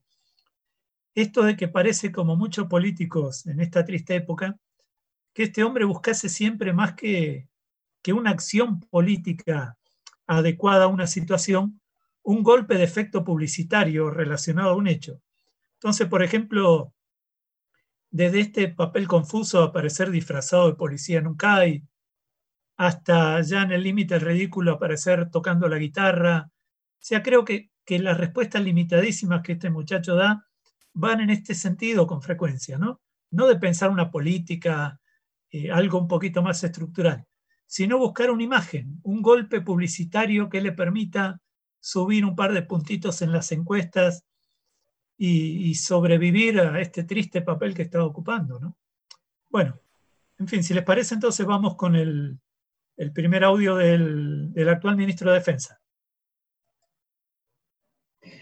Esto 1.22 1.44
de 1.44 1.58
que 1.58 1.68
parece 1.68 2.14
como 2.14 2.38
muchos 2.38 2.68
políticos 2.68 3.46
en 3.46 3.60
esta 3.60 3.84
triste 3.84 4.16
época, 4.16 4.58
que 5.34 5.44
este 5.44 5.66
hombre 5.66 5.84
buscase 5.84 6.30
siempre 6.30 6.72
más 6.72 6.94
que, 6.94 7.50
que 8.02 8.14
una 8.14 8.30
acción 8.30 8.80
política 8.80 9.78
adecuada 10.28 10.86
a 10.86 10.88
una 10.88 11.08
situación, 11.08 11.82
un 12.24 12.42
golpe 12.42 12.76
de 12.76 12.86
efecto 12.86 13.26
publicitario 13.26 14.10
relacionado 14.10 14.70
a 14.70 14.76
un 14.78 14.88
hecho. 14.88 15.20
Entonces, 15.74 16.08
por 16.08 16.24
ejemplo, 16.24 16.94
desde 18.10 18.40
este 18.40 18.70
papel 18.70 19.06
confuso 19.06 19.62
aparecer 19.62 20.12
disfrazado 20.12 20.68
de 20.70 20.76
policía 20.76 21.20
en 21.20 21.28
un 21.28 21.36
CAI, 21.36 21.84
hasta 22.78 23.42
ya 23.42 23.64
en 23.64 23.74
el 23.74 23.84
límite 23.84 24.20
ridículo 24.20 24.72
aparecer 24.72 25.30
tocando 25.30 25.68
la 25.68 25.80
guitarra. 25.80 26.50
O 26.50 27.02
sea, 27.02 27.22
creo 27.22 27.44
que, 27.44 27.72
que 27.84 28.00
las 28.00 28.18
respuestas 28.18 28.64
limitadísimas 28.64 29.42
que 29.42 29.52
este 29.52 29.70
muchacho 29.70 30.16
da 30.16 30.46
van 30.94 31.22
en 31.22 31.30
este 31.30 31.56
sentido 31.56 32.08
con 32.08 32.22
frecuencia, 32.22 32.78
¿no? 32.78 33.02
No 33.32 33.48
de 33.48 33.58
pensar 33.58 33.90
una 33.90 34.12
política, 34.12 35.00
eh, 35.52 35.72
algo 35.72 36.00
un 36.00 36.08
poquito 36.08 36.42
más 36.42 36.64
estructural, 36.64 37.26
sino 37.66 37.98
buscar 37.98 38.32
una 38.32 38.44
imagen, 38.44 39.00
un 39.04 39.22
golpe 39.22 39.62
publicitario 39.62 40.50
que 40.50 40.62
le 40.62 40.72
permita 40.72 41.40
subir 41.80 42.26
un 42.26 42.36
par 42.36 42.54
de 42.54 42.64
puntitos 42.64 43.22
en 43.22 43.32
las 43.32 43.52
encuestas 43.52 44.26
y, 45.18 45.76
sobrevivir 45.76 46.60
a 46.60 46.80
este 46.80 47.04
triste 47.04 47.42
papel 47.42 47.74
que 47.74 47.82
está 47.84 48.04
ocupando. 48.04 48.60
¿no? 48.60 48.78
Bueno, 49.50 49.80
en 50.38 50.48
fin, 50.48 50.64
si 50.64 50.74
les 50.74 50.84
parece, 50.84 51.16
entonces 51.16 51.46
vamos 51.46 51.76
con 51.76 51.96
el, 51.96 52.40
primer 53.14 53.44
audio 53.44 53.76
del 53.76 54.70
actual 54.70 54.96
ministro 54.96 55.32
de 55.32 55.40
Defensa. 55.40 55.79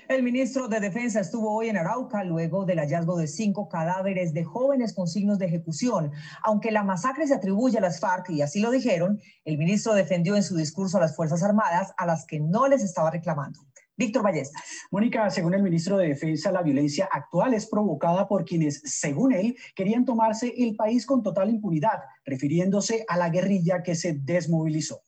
El 0.09 0.23
ministro 0.23 0.69
de 0.69 0.79
Defensa 0.79 1.19
estuvo 1.19 1.53
hoy 1.53 1.67
en 1.67 1.75
Arauca 1.75 2.23
luego 2.23 2.63
del 2.63 2.79
hallazgo 2.79 3.17
de 3.17 3.27
cinco 3.27 3.67
cadáveres 3.67 4.33
de 4.33 4.45
jóvenes 4.45 4.93
con 4.93 5.05
signos 5.05 5.37
de 5.37 5.47
ejecución. 5.47 6.13
Aunque 6.43 6.71
la 6.71 6.85
masacre 6.85 7.27
se 7.27 7.33
atribuye 7.33 7.77
a 7.77 7.81
las 7.81 7.99
FARC 7.99 8.29
y 8.29 8.41
así 8.41 8.61
lo 8.61 8.71
dijeron, 8.71 9.19
el 9.43 9.57
ministro 9.57 9.93
defendió 9.93 10.37
en 10.37 10.43
su 10.43 10.55
discurso 10.55 10.97
a 10.97 11.01
las 11.01 11.13
Fuerzas 11.13 11.43
Armadas 11.43 11.91
a 11.97 12.05
las 12.05 12.25
que 12.25 12.39
no 12.39 12.69
les 12.69 12.83
estaba 12.83 13.11
reclamando. 13.11 13.59
Víctor 13.97 14.23
Ballesta. 14.23 14.57
Mónica, 14.91 15.29
según 15.29 15.55
el 15.55 15.63
ministro 15.63 15.97
de 15.97 16.07
Defensa, 16.07 16.53
la 16.53 16.61
violencia 16.61 17.09
actual 17.11 17.53
es 17.53 17.67
provocada 17.67 18.29
por 18.29 18.45
quienes, 18.45 18.81
según 18.85 19.33
él, 19.33 19.57
querían 19.75 20.05
tomarse 20.05 20.53
el 20.55 20.77
país 20.77 21.05
con 21.05 21.21
total 21.21 21.49
impunidad, 21.49 21.99
refiriéndose 22.23 23.03
a 23.09 23.17
la 23.17 23.29
guerrilla 23.29 23.83
que 23.83 23.95
se 23.95 24.13
desmovilizó. 24.13 25.01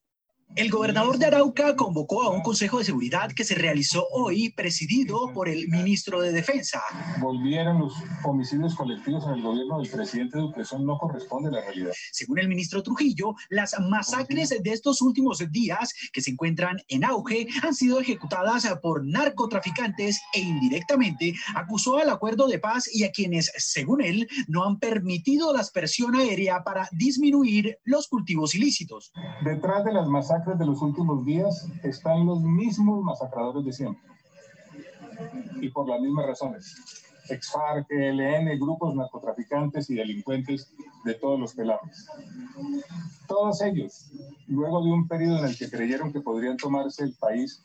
El 0.55 0.71
gobernador 0.71 1.19
de 1.19 1.27
Arauca 1.27 1.75
convocó 1.75 2.23
a 2.23 2.31
un 2.31 2.41
Consejo 2.41 2.79
de 2.79 2.83
Seguridad 2.83 3.31
que 3.35 3.43
se 3.43 3.53
realizó 3.53 4.07
hoy, 4.11 4.49
presidido 4.49 5.31
por 5.31 5.47
el 5.47 5.67
ministro 5.67 6.21
de 6.21 6.31
Defensa. 6.31 6.81
Volvieron 7.21 7.77
los 7.77 7.93
homicidios 8.23 8.73
colectivos 8.73 9.25
en 9.25 9.33
el 9.33 9.43
gobierno 9.43 9.79
del 9.79 9.91
presidente 9.91 10.39
Duque, 10.39 10.61
eso 10.61 10.79
no 10.79 10.97
corresponde 10.97 11.49
a 11.49 11.51
la 11.51 11.61
realidad. 11.61 11.91
Según 12.11 12.39
el 12.39 12.47
ministro 12.47 12.81
Trujillo, 12.81 13.35
las 13.49 13.79
masacres 13.79 14.49
de 14.49 14.71
estos 14.71 15.03
últimos 15.03 15.37
días 15.51 15.93
que 16.11 16.21
se 16.21 16.31
encuentran 16.31 16.77
en 16.87 17.05
auge 17.05 17.47
han 17.61 17.75
sido 17.75 17.99
ejecutadas 17.99 18.67
por 18.81 19.05
narcotraficantes 19.05 20.19
e 20.33 20.39
indirectamente 20.39 21.35
acusó 21.53 21.99
al 21.99 22.09
acuerdo 22.09 22.47
de 22.47 22.57
paz 22.57 22.89
y 22.91 23.03
a 23.03 23.11
quienes, 23.11 23.51
según 23.57 24.01
él, 24.01 24.27
no 24.47 24.65
han 24.65 24.79
permitido 24.79 25.53
la 25.53 25.59
aspersión 25.59 26.15
aérea 26.15 26.63
para 26.63 26.89
disminuir 26.91 27.77
los 27.83 28.07
cultivos 28.07 28.55
ilícitos. 28.55 29.11
Detrás 29.43 29.85
de 29.85 29.93
las 29.93 30.07
masacres 30.07 30.38
de 30.45 30.65
los 30.65 30.81
últimos 30.81 31.25
días 31.25 31.67
están 31.83 32.25
los 32.25 32.41
mismos 32.41 33.03
masacradores 33.03 33.65
de 33.65 33.73
siempre. 33.73 34.03
Y 35.61 35.69
por 35.69 35.87
las 35.87 35.99
mismas 35.99 36.27
razones. 36.27 37.05
Ex-FARC, 37.29 37.91
ELN, 37.91 38.57
grupos 38.57 38.95
narcotraficantes 38.95 39.89
y 39.89 39.95
delincuentes 39.95 40.71
de 41.03 41.13
todos 41.13 41.39
los 41.39 41.53
pelados. 41.53 42.07
Todos 43.27 43.61
ellos, 43.61 44.11
luego 44.47 44.83
de 44.83 44.91
un 44.91 45.07
periodo 45.07 45.39
en 45.39 45.45
el 45.45 45.57
que 45.57 45.69
creyeron 45.69 46.11
que 46.11 46.21
podrían 46.21 46.57
tomarse 46.57 47.03
el 47.03 47.13
país 47.13 47.63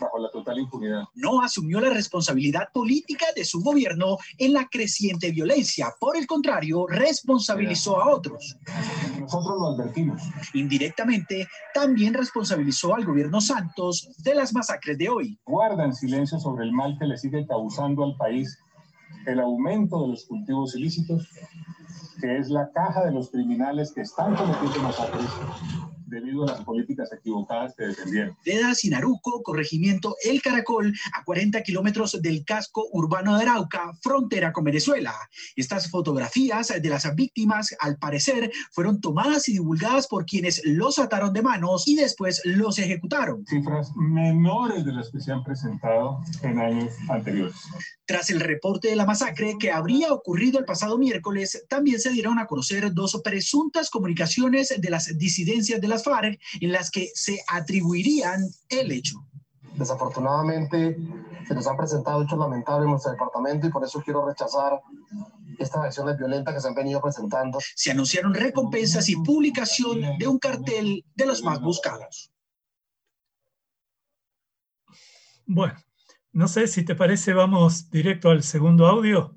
bajo 0.00 0.18
la 0.18 0.30
total 0.30 0.58
impunidad. 0.58 1.04
No 1.14 1.42
asumió 1.42 1.80
la 1.80 1.90
responsabilidad 1.90 2.68
política 2.72 3.26
de 3.34 3.44
su 3.44 3.60
gobierno 3.60 4.18
en 4.38 4.52
la 4.52 4.68
creciente 4.68 5.30
violencia. 5.30 5.92
Por 5.98 6.16
el 6.16 6.26
contrario, 6.26 6.86
responsabilizó 6.86 8.00
a 8.00 8.14
otros. 8.14 8.56
Nosotros 9.20 9.56
lo 9.58 9.68
advertimos. 9.68 10.22
Indirectamente, 10.54 11.46
también 11.74 12.14
responsabilizó 12.14 12.94
al 12.94 13.04
gobierno 13.04 13.40
Santos 13.40 14.08
de 14.18 14.34
las 14.34 14.52
masacres 14.52 14.98
de 14.98 15.08
hoy. 15.08 15.38
Guarda 15.44 15.84
en 15.84 15.94
silencio 15.94 16.38
sobre 16.38 16.64
el 16.64 16.72
mal 16.72 16.96
que 16.98 17.06
le 17.06 17.16
sigue 17.16 17.46
causando 17.46 18.04
al 18.04 18.16
país 18.16 18.58
el 19.26 19.40
aumento 19.40 20.02
de 20.02 20.08
los 20.08 20.24
cultivos 20.26 20.74
ilícitos, 20.74 21.28
que 22.20 22.38
es 22.38 22.48
la 22.48 22.70
caja 22.72 23.04
de 23.04 23.12
los 23.12 23.30
criminales 23.30 23.92
que 23.92 24.00
están 24.00 24.34
cometiendo 24.34 24.82
masacres 24.82 25.26
debido 26.08 26.44
a 26.44 26.52
las 26.52 26.64
políticas 26.64 27.12
equivocadas 27.12 27.74
que 27.76 27.86
defendieron. 27.86 28.36
Deda 28.44 28.74
Sinaruco, 28.74 29.42
corregimiento 29.42 30.16
El 30.24 30.42
Caracol, 30.42 30.94
a 31.14 31.24
40 31.24 31.62
kilómetros 31.62 32.20
del 32.20 32.44
casco 32.44 32.86
urbano 32.92 33.36
de 33.36 33.42
Arauca, 33.42 33.92
frontera 34.02 34.52
con 34.52 34.64
Venezuela. 34.64 35.14
Estas 35.56 35.90
fotografías 35.90 36.72
de 36.80 36.88
las 36.88 37.14
víctimas, 37.14 37.74
al 37.80 37.98
parecer, 37.98 38.50
fueron 38.72 39.00
tomadas 39.00 39.48
y 39.48 39.52
divulgadas 39.52 40.06
por 40.06 40.24
quienes 40.24 40.62
los 40.64 40.98
ataron 40.98 41.32
de 41.32 41.42
manos 41.42 41.86
y 41.86 41.96
después 41.96 42.42
los 42.44 42.78
ejecutaron. 42.78 43.44
Cifras 43.46 43.92
menores 43.96 44.84
de 44.84 44.92
las 44.92 45.10
que 45.10 45.20
se 45.20 45.32
han 45.32 45.44
presentado 45.44 46.20
en 46.42 46.58
años 46.58 46.92
anteriores. 47.08 47.54
Tras 48.06 48.30
el 48.30 48.40
reporte 48.40 48.88
de 48.88 48.96
la 48.96 49.04
masacre 49.04 49.56
que 49.58 49.70
habría 49.70 50.12
ocurrido 50.12 50.58
el 50.58 50.64
pasado 50.64 50.96
miércoles, 50.96 51.66
también 51.68 52.00
se 52.00 52.10
dieron 52.10 52.38
a 52.38 52.46
conocer 52.46 52.92
dos 52.94 53.20
presuntas 53.22 53.90
comunicaciones 53.90 54.74
de 54.78 54.90
las 54.90 55.18
disidencias 55.18 55.80
de 55.80 55.88
las 55.98 56.04
FARC 56.04 56.40
en 56.60 56.72
las 56.72 56.90
que 56.90 57.10
se 57.14 57.40
atribuirían 57.48 58.42
el 58.68 58.92
hecho. 58.92 59.16
Desafortunadamente, 59.74 60.96
se 61.46 61.54
nos 61.54 61.66
han 61.66 61.76
presentado 61.76 62.22
hechos 62.22 62.38
lamentables 62.38 62.84
en 62.84 62.90
nuestro 62.90 63.12
departamento 63.12 63.66
y 63.66 63.70
por 63.70 63.84
eso 63.84 64.02
quiero 64.02 64.26
rechazar 64.26 64.80
estas 65.58 65.84
acciones 65.84 66.16
violentas 66.18 66.54
que 66.54 66.60
se 66.60 66.68
han 66.68 66.74
venido 66.74 67.00
presentando. 67.00 67.58
Se 67.74 67.90
anunciaron 67.90 68.34
recompensas 68.34 69.08
y 69.08 69.16
publicación 69.16 70.18
de 70.18 70.26
un 70.26 70.38
cartel 70.38 71.04
de 71.14 71.26
los 71.26 71.42
más 71.42 71.60
buscados. 71.60 72.32
Bueno, 75.46 75.74
no 76.32 76.48
sé 76.48 76.66
si 76.66 76.84
te 76.84 76.94
parece, 76.94 77.32
vamos 77.32 77.90
directo 77.90 78.30
al 78.30 78.42
segundo 78.42 78.86
audio. 78.86 79.34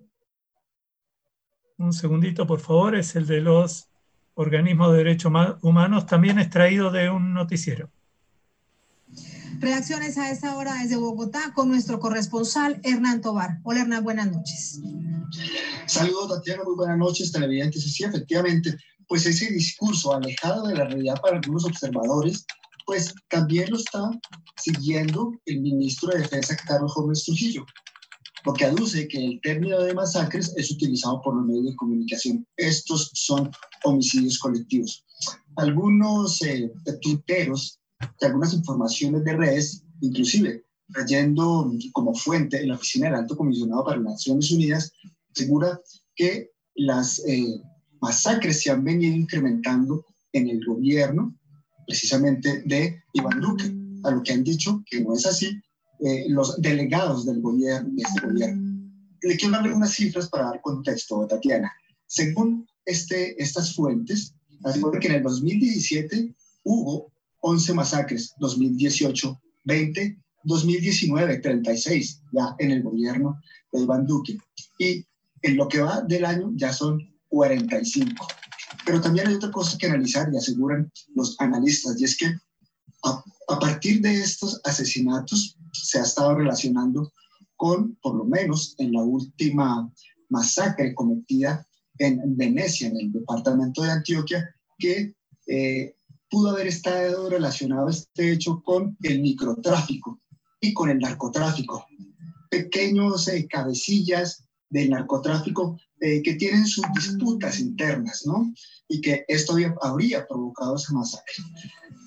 un 1.77 1.93
segundito, 1.93 2.45
por 2.45 2.59
favor, 2.59 2.95
es 2.95 3.15
el 3.15 3.25
de 3.25 3.41
los 3.41 3.90
organismos 4.33 4.91
de 4.91 4.97
derechos 4.99 5.31
humanos, 5.61 6.05
también 6.05 6.39
extraído 6.39 6.91
de 6.91 7.09
un 7.09 7.33
noticiero. 7.33 7.89
Reacciones 9.59 10.17
a 10.17 10.31
esta 10.31 10.55
hora 10.55 10.73
desde 10.81 10.95
Bogotá 10.95 11.51
con 11.53 11.69
nuestro 11.69 11.99
corresponsal 11.99 12.79
Hernán 12.83 13.21
Tobar. 13.21 13.59
Hola 13.63 13.81
Hernán, 13.81 14.03
buenas 14.03 14.31
noches. 14.31 14.81
Saludos 15.85 16.29
Tatiana, 16.29 16.63
muy 16.63 16.75
buenas 16.75 16.97
noches 16.97 17.31
televidentes. 17.31 17.83
Sí, 17.83 18.03
efectivamente, 18.03 18.75
pues 19.07 19.25
ese 19.25 19.51
discurso 19.51 20.15
alejado 20.15 20.67
de 20.67 20.75
la 20.75 20.85
realidad 20.85 21.15
para 21.21 21.37
algunos 21.37 21.65
observadores, 21.65 22.45
pues 22.85 23.13
también 23.29 23.69
lo 23.69 23.77
está 23.77 24.09
siguiendo 24.55 25.33
el 25.45 25.61
ministro 25.61 26.09
de 26.09 26.19
Defensa 26.19 26.55
Carlos 26.55 26.93
Gómez 26.95 27.23
Trujillo, 27.25 27.65
porque 28.43 28.65
aduce 28.65 29.07
que 29.07 29.23
el 29.23 29.41
término 29.41 29.79
de 29.81 29.93
masacres 29.93 30.53
es 30.55 30.71
utilizado 30.71 31.21
por 31.21 31.35
los 31.35 31.45
medios 31.45 31.65
de 31.65 31.75
comunicación. 31.75 32.47
Estos 32.57 33.11
son 33.13 33.51
homicidios 33.83 34.39
colectivos. 34.39 35.05
Algunos 35.55 36.41
eh, 36.41 36.71
tuiteros 37.01 37.79
de 38.19 38.27
algunas 38.27 38.53
informaciones 38.53 39.23
de 39.23 39.33
redes, 39.33 39.83
inclusive 40.01 40.65
trayendo 40.91 41.71
como 41.93 42.13
fuente 42.13 42.61
en 42.61 42.69
la 42.69 42.75
oficina 42.75 43.07
del 43.07 43.19
Alto 43.19 43.37
Comisionado 43.37 43.83
para 43.83 43.97
las 43.97 44.13
Naciones 44.13 44.51
Unidas, 44.51 44.91
asegura 45.33 45.79
que 46.15 46.51
las 46.75 47.19
eh, 47.25 47.61
masacres 48.01 48.61
se 48.61 48.71
han 48.71 48.83
venido 48.83 49.15
incrementando 49.15 50.05
en 50.33 50.49
el 50.49 50.65
gobierno, 50.65 51.35
precisamente 51.85 52.63
de 52.65 53.01
Iván 53.13 53.39
Duque, 53.39 53.73
a 54.03 54.11
lo 54.11 54.23
que 54.23 54.33
han 54.33 54.43
dicho 54.43 54.83
que 54.89 55.01
no 55.01 55.13
es 55.13 55.25
así 55.25 55.61
eh, 56.03 56.25
los 56.29 56.59
delegados 56.59 57.27
del 57.27 57.41
gobierno, 57.41 57.89
de 57.93 58.01
este 58.01 58.25
gobierno. 58.25 58.91
Le 59.21 59.37
quiero 59.37 59.53
darle 59.53 59.73
unas 59.73 59.93
cifras 59.93 60.29
para 60.29 60.45
dar 60.45 60.61
contexto, 60.61 61.27
Tatiana. 61.27 61.71
Según 62.07 62.67
este, 62.85 63.39
estas 63.41 63.75
fuentes, 63.75 64.33
que 64.99 65.07
en 65.07 65.15
el 65.15 65.23
2017 65.23 66.35
hubo 66.63 67.11
11 67.41 67.73
masacres, 67.75 68.33
2018, 68.39 69.41
20, 69.63 70.17
2019, 70.43 71.37
36, 71.37 72.21
ya 72.31 72.55
en 72.57 72.71
el 72.71 72.81
gobierno 72.81 73.39
de 73.71 73.81
Iván 73.81 74.07
Duque. 74.07 74.39
Y 74.79 75.05
en 75.43 75.55
lo 75.55 75.67
que 75.67 75.81
va 75.81 76.01
del 76.01 76.25
año 76.25 76.51
ya 76.55 76.73
son 76.73 76.99
45. 77.29 78.27
Pero 78.87 79.01
también 79.01 79.27
hay 79.27 79.35
otra 79.35 79.51
cosa 79.51 79.77
que 79.77 79.85
analizar 79.85 80.29
y 80.33 80.37
aseguran 80.37 80.91
los 81.13 81.39
analistas, 81.39 82.01
y 82.01 82.05
es 82.05 82.17
que 82.17 82.25
a, 83.03 83.23
a 83.49 83.59
partir 83.59 84.01
de 84.01 84.15
estos 84.15 84.59
asesinatos 84.63 85.57
se 85.71 85.99
ha 85.99 86.03
estado 86.03 86.35
relacionando 86.35 87.11
con, 87.55 87.95
por 88.01 88.15
lo 88.15 88.25
menos 88.25 88.75
en 88.79 88.93
la 88.93 89.03
última 89.03 89.91
masacre 90.29 90.95
cometida 90.95 91.67
en 91.99 92.35
Venecia, 92.35 92.87
en 92.87 92.97
el 92.97 93.11
departamento 93.11 93.83
de 93.83 93.91
Antioquia, 93.91 94.55
que 94.77 95.13
eh, 95.47 95.95
pudo 96.29 96.51
haber 96.51 96.67
estado 96.67 97.29
relacionado 97.29 97.89
este 97.89 98.31
hecho 98.31 98.61
con 98.63 98.97
el 99.03 99.21
microtráfico 99.21 100.19
y 100.59 100.73
con 100.73 100.89
el 100.89 100.99
narcotráfico. 100.99 101.85
Pequeños 102.49 103.27
eh, 103.27 103.47
cabecillas 103.47 104.43
del 104.69 104.89
narcotráfico 104.89 105.77
eh, 105.99 106.21
que 106.23 106.35
tienen 106.35 106.65
sus 106.65 106.85
disputas 106.95 107.59
internas, 107.59 108.23
¿no? 108.25 108.51
Y 108.87 109.01
que 109.01 109.25
esto 109.27 109.55
habría 109.81 110.25
provocado 110.25 110.75
esa 110.75 110.93
masacre. 110.93 111.35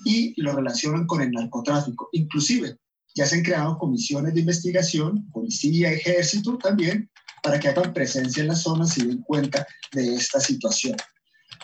Y 0.03 0.39
lo 0.41 0.53
relacionan 0.53 1.07
con 1.07 1.21
el 1.21 1.31
narcotráfico. 1.31 2.09
Inclusive, 2.11 2.77
ya 3.15 3.25
se 3.25 3.37
han 3.37 3.43
creado 3.43 3.77
comisiones 3.77 4.33
de 4.33 4.41
investigación, 4.41 5.25
policía, 5.31 5.91
ejército 5.91 6.57
también, 6.57 7.09
para 7.41 7.59
que 7.59 7.69
hagan 7.69 7.93
presencia 7.93 8.41
en 8.41 8.49
las 8.49 8.63
zonas 8.63 8.97
y 8.97 9.07
den 9.07 9.21
cuenta 9.21 9.65
de 9.93 10.15
esta 10.15 10.39
situación. 10.39 10.97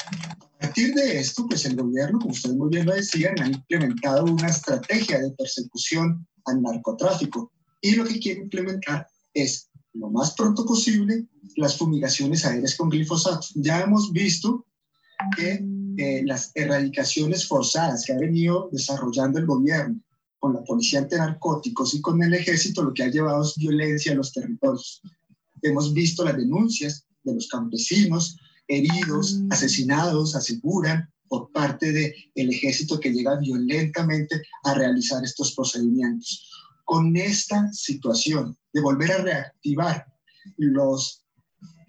A 0.07 0.59
partir 0.59 0.93
de 0.93 1.19
esto, 1.19 1.45
pues 1.47 1.65
el 1.65 1.75
gobierno, 1.75 2.19
como 2.19 2.31
ustedes 2.31 2.55
muy 2.55 2.69
bien 2.69 2.85
lo 2.85 2.93
decían, 2.93 3.35
ha 3.41 3.47
implementado 3.47 4.25
una 4.25 4.47
estrategia 4.47 5.19
de 5.19 5.31
persecución 5.31 6.25
al 6.45 6.61
narcotráfico 6.61 7.51
y 7.81 7.95
lo 7.95 8.05
que 8.05 8.19
quiere 8.19 8.41
implementar 8.41 9.07
es 9.33 9.69
lo 9.93 10.09
más 10.09 10.33
pronto 10.35 10.65
posible 10.65 11.25
las 11.57 11.77
fumigaciones 11.77 12.45
aéreas 12.45 12.75
con 12.75 12.89
glifosato. 12.89 13.45
Ya 13.55 13.81
hemos 13.81 14.13
visto 14.13 14.65
que 15.35 15.65
eh, 15.97 16.23
las 16.25 16.51
erradicaciones 16.55 17.45
forzadas 17.45 18.05
que 18.05 18.13
ha 18.13 18.17
venido 18.17 18.69
desarrollando 18.71 19.39
el 19.39 19.45
gobierno 19.45 19.99
con 20.41 20.55
la 20.55 20.63
policía 20.63 21.01
antinarcóticos 21.01 21.93
y 21.93 22.01
con 22.01 22.21
el 22.23 22.33
ejército, 22.33 22.81
lo 22.81 22.95
que 22.95 23.03
ha 23.03 23.11
llevado 23.11 23.43
es 23.43 23.55
violencia 23.57 24.11
a 24.11 24.15
los 24.15 24.33
territorios. 24.33 24.99
Hemos 25.61 25.93
visto 25.93 26.25
las 26.25 26.35
denuncias 26.35 27.05
de 27.23 27.35
los 27.35 27.47
campesinos 27.47 28.35
heridos, 28.67 29.39
asesinados, 29.51 30.35
aseguran 30.35 31.07
por 31.27 31.51
parte 31.51 31.91
del 31.91 32.11
el 32.33 32.49
ejército 32.49 32.99
que 32.99 33.11
llega 33.11 33.37
violentamente 33.37 34.41
a 34.63 34.73
realizar 34.73 35.23
estos 35.23 35.53
procedimientos. 35.53 36.49
Con 36.85 37.15
esta 37.15 37.71
situación 37.71 38.57
de 38.73 38.81
volver 38.81 39.11
a 39.11 39.21
reactivar 39.21 40.07
los, 40.57 41.23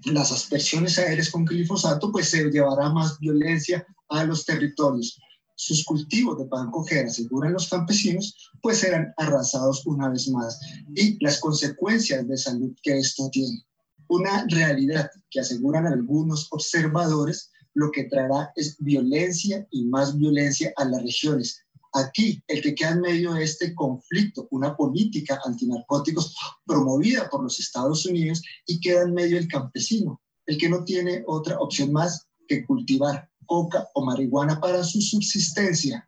las 0.05 0.31
aspersiones 0.31 0.99
aéreas 0.99 1.31
con 1.31 1.47
glifosato, 1.47 2.13
pues 2.13 2.29
se 2.29 2.51
llevará 2.51 2.91
más 2.91 3.19
violencia 3.19 3.87
a 4.11 4.25
los 4.25 4.45
territorios. 4.45 5.19
Sus 5.55 5.85
cultivos 5.85 6.39
de 6.39 6.47
pan 6.47 6.71
coger, 6.71 7.07
aseguran 7.07 7.53
los 7.53 7.69
campesinos, 7.69 8.51
pues 8.63 8.79
serán 8.79 9.13
arrasados 9.17 9.87
una 9.87 10.09
vez 10.09 10.29
más. 10.29 10.59
Y 10.95 11.23
las 11.25 11.39
consecuencias 11.41 12.27
de 12.27 12.37
salud 12.37 12.73
que 12.83 12.99
esto 12.99 13.29
tiene 13.31 13.65
una 14.13 14.47
realidad 14.49 15.11
que 15.31 15.41
aseguran 15.41 15.87
algunos 15.87 16.49
observadores, 16.51 17.51
lo 17.75 17.91
que 17.91 18.05
traerá 18.05 18.53
es 18.57 18.77
violencia 18.79 19.67
y 19.71 19.87
más 19.87 20.19
violencia 20.19 20.73
a 20.77 20.85
las 20.85 21.03
regiones. 21.03 21.63
Aquí, 21.95 22.43
el 22.47 22.61
que 22.63 22.75
queda 22.75 22.91
en 22.91 23.01
medio 23.01 23.33
de 23.33 23.45
este 23.45 23.75
conflicto, 23.75 24.49
una 24.51 24.77
política 24.77 25.41
antinarcóticos 25.45 26.35
promovida 26.67 27.29
por 27.31 27.43
los 27.43 27.59
Estados 27.59 28.05
Unidos 28.05 28.43
y 28.67 28.81
queda 28.81 29.03
en 29.03 29.15
medio 29.15 29.39
el 29.39 29.49
campesino, 29.49 30.21
el 30.47 30.59
que 30.59 30.69
no 30.69 30.85
tiene 30.85 31.23
otra 31.27 31.59
opción 31.59 31.93
más 31.93 32.27
que 32.47 32.67
cultivar 32.67 33.32
coca 33.47 33.89
o 33.95 34.05
marihuana 34.05 34.61
para 34.61 34.83
su 34.85 35.01
subsistencia. 35.01 36.07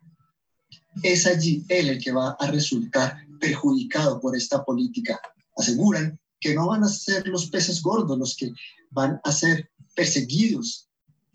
Es 1.03 1.25
allí 1.25 1.65
él 1.69 1.89
el 1.89 2.03
que 2.03 2.11
va 2.11 2.37
a 2.39 2.47
resultar 2.47 3.17
perjudicado 3.39 4.19
por 4.19 4.35
esta 4.35 4.63
política. 4.63 5.19
Aseguran 5.57 6.19
que 6.39 6.53
no 6.53 6.67
van 6.67 6.83
a 6.83 6.87
ser 6.87 7.27
los 7.27 7.47
peces 7.47 7.81
gordos 7.81 8.17
los 8.17 8.35
que 8.35 8.51
van 8.91 9.19
a 9.23 9.31
ser 9.31 9.69
perseguidos 9.95 10.89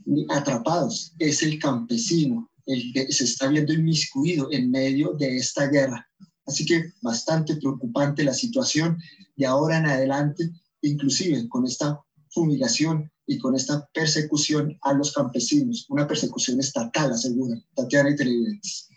ni 0.05 0.27
atrapados, 0.31 1.13
es 1.19 1.43
el 1.43 1.59
campesino 1.59 2.51
el 2.67 2.93
que 2.93 3.11
se 3.13 3.25
está 3.25 3.49
viendo 3.49 3.73
inmiscuido 3.73 4.49
en 4.53 4.71
medio 4.71 5.13
de 5.15 5.37
esta 5.37 5.67
guerra. 5.67 6.09
Así 6.47 6.65
que 6.65 6.93
bastante 7.03 7.57
preocupante 7.57 8.23
la 8.23 8.35
situación 8.35 8.99
de 9.37 9.47
ahora 9.47 9.79
en 9.79 9.87
adelante, 9.87 10.51
inclusive 10.83 11.49
con 11.49 11.67
esta 11.67 12.01
fumigación 12.31 13.11
y 13.27 13.39
con 13.39 13.55
esta 13.55 13.89
persecución 13.93 14.79
a 14.83 14.93
los 14.93 15.13
campesinos, 15.13 15.87
una 15.89 16.07
persecución 16.07 16.61
estatal, 16.61 17.13
aseguran 17.13 17.65
Tatiana 17.75 18.11
y 18.11 18.17
televidentes 18.17 18.91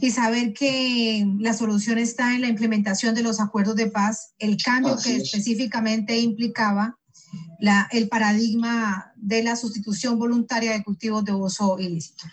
y 0.00 0.10
saber 0.10 0.52
que 0.52 1.26
la 1.38 1.52
solución 1.52 1.98
está 1.98 2.34
en 2.34 2.42
la 2.42 2.48
implementación 2.48 3.14
de 3.14 3.22
los 3.22 3.40
acuerdos 3.40 3.76
de 3.76 3.90
paz, 3.90 4.34
el 4.38 4.56
cambio 4.62 4.96
que 5.02 5.16
específicamente 5.16 6.18
implicaba 6.18 6.98
la, 7.58 7.88
el 7.92 8.08
paradigma 8.08 9.12
de 9.16 9.42
la 9.42 9.56
sustitución 9.56 10.18
voluntaria 10.18 10.72
de 10.72 10.82
cultivos 10.82 11.24
de 11.24 11.32
uso 11.32 11.78
ilícito. 11.78 12.26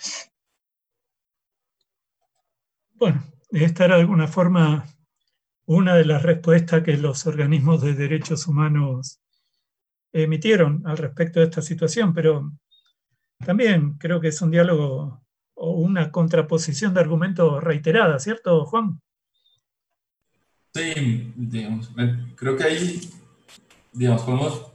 Bueno, 2.96 3.24
esta 3.52 3.86
era 3.86 3.96
de 3.96 4.02
alguna 4.02 4.28
forma 4.28 4.86
una 5.66 5.96
de 5.96 6.06
las 6.06 6.24
respuestas 6.24 6.84
que 6.84 6.98
los 6.98 7.28
organismos 7.28 7.82
de 7.82 7.94
derechos 7.94 8.48
humanos 8.48 9.20
emitieron 10.14 10.84
al 10.86 10.98
respecto 10.98 11.40
de 11.40 11.46
esta 11.46 11.62
situación, 11.62 12.14
pero 12.14 12.52
también 13.46 13.98
creo 13.98 14.20
que 14.20 14.30
es 14.30 14.42
un 14.42 14.52
diálogo 14.52 15.22
o 15.56 15.72
una 15.72 16.12
contraposición 16.12 16.94
de 16.94 17.00
argumentos 17.00 17.64
reiterada, 17.64 18.20
¿cierto, 18.20 18.66
Juan? 18.66 19.00
Sí, 20.74 21.34
digamos, 21.36 21.92
creo 22.36 22.56
que 22.56 22.64
ahí, 22.64 23.10
digamos, 23.92 24.22
podemos, 24.22 24.66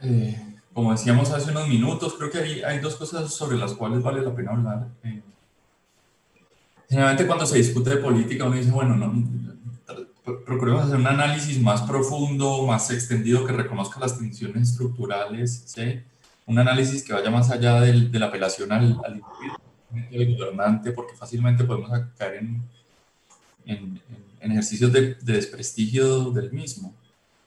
eh, 0.00 0.56
como 0.72 0.92
decíamos 0.92 1.30
hace 1.32 1.50
unos 1.50 1.66
minutos, 1.66 2.14
creo 2.14 2.30
que 2.30 2.38
hay, 2.38 2.62
hay 2.62 2.78
dos 2.78 2.94
cosas 2.94 3.34
sobre 3.34 3.58
las 3.58 3.74
cuales 3.74 4.02
vale 4.02 4.22
la 4.22 4.34
pena 4.34 4.52
hablar. 4.52 4.88
Eh, 5.02 5.22
generalmente 6.88 7.26
cuando 7.26 7.44
se 7.44 7.58
discute 7.58 7.90
de 7.90 7.96
política 7.96 8.44
uno 8.44 8.56
dice, 8.56 8.70
bueno, 8.70 8.94
no, 8.96 9.12
procuremos 10.44 10.84
hacer 10.84 10.96
un 10.96 11.06
análisis 11.06 11.60
más 11.60 11.82
profundo, 11.82 12.66
más 12.66 12.90
extendido, 12.90 13.46
que 13.46 13.52
reconozca 13.52 14.00
las 14.00 14.18
tensiones 14.18 14.70
estructurales, 14.70 15.62
¿sí? 15.66 16.00
un 16.46 16.58
análisis 16.58 17.02
que 17.02 17.12
vaya 17.12 17.30
más 17.30 17.50
allá 17.50 17.80
del, 17.80 18.10
de 18.10 18.18
la 18.18 18.26
apelación 18.26 18.72
al, 18.72 18.98
al 19.04 19.22
el 20.10 20.36
gobernante, 20.36 20.92
porque 20.92 21.14
fácilmente 21.14 21.64
podemos 21.64 21.90
caer 22.16 22.36
en, 22.36 22.62
en, 24.40 24.52
ejercicios 24.52 24.92
de, 24.92 25.14
desprestigio 25.22 26.30
del 26.30 26.52
mismo. 26.52 26.94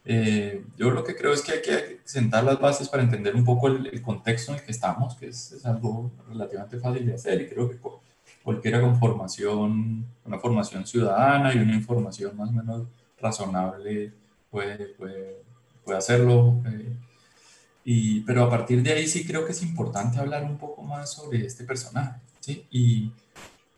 Eh, 0.04 0.64
yo 0.78 0.90
lo 0.90 1.04
que 1.04 1.16
creo 1.16 1.34
es 1.34 1.42
que 1.42 1.52
hay 1.52 1.62
que 1.62 2.00
sentar 2.04 2.44
las 2.44 2.60
bases 2.60 2.90
para 2.90 3.04
entender 3.04 3.36
un 3.36 3.46
poco 3.46 3.68
el, 3.68 4.02
contexto 4.02 4.52
en 4.52 4.60
el 4.60 4.66
que 4.66 4.72
estamos, 4.72 5.16
que 5.16 5.28
es, 5.28 5.52
es, 5.52 5.66
algo 5.66 6.12
relativamente 6.28 6.80
fácil 6.80 7.06
de 7.06 7.14
hacer 7.14 7.42
y 7.42 7.50
creo 7.50 7.70
que 7.70 7.78
cualquiera 8.44 8.82
con 8.82 8.98
formación, 8.98 10.06
una 10.26 10.40
formación 10.40 10.86
ciudadana 10.86 11.54
y 11.54 11.60
una 11.60 11.76
información 11.76 12.36
más 12.36 12.50
o 12.50 12.54
menos 12.54 12.88
razonable 13.20 14.14
puede, 14.50 14.88
puede, 14.96 15.44
puede 15.84 15.98
hacerlo. 15.98 16.62
Eh, 16.66 16.96
y, 17.84 18.20
pero 18.22 18.44
a 18.44 18.50
partir 18.50 18.84
de 18.84 18.94
ahí 18.94 19.08
sí 19.08 19.26
creo 19.26 19.46
que 19.46 19.52
es 19.52 19.62
importante 19.64 20.20
hablar 20.20 20.44
un 20.44 20.58
poco 20.58 20.82
más 20.84 21.12
sobre 21.12 21.46
este 21.46 21.64
personaje. 21.64 22.20
¿sí? 22.40 22.66
Y 22.72 23.12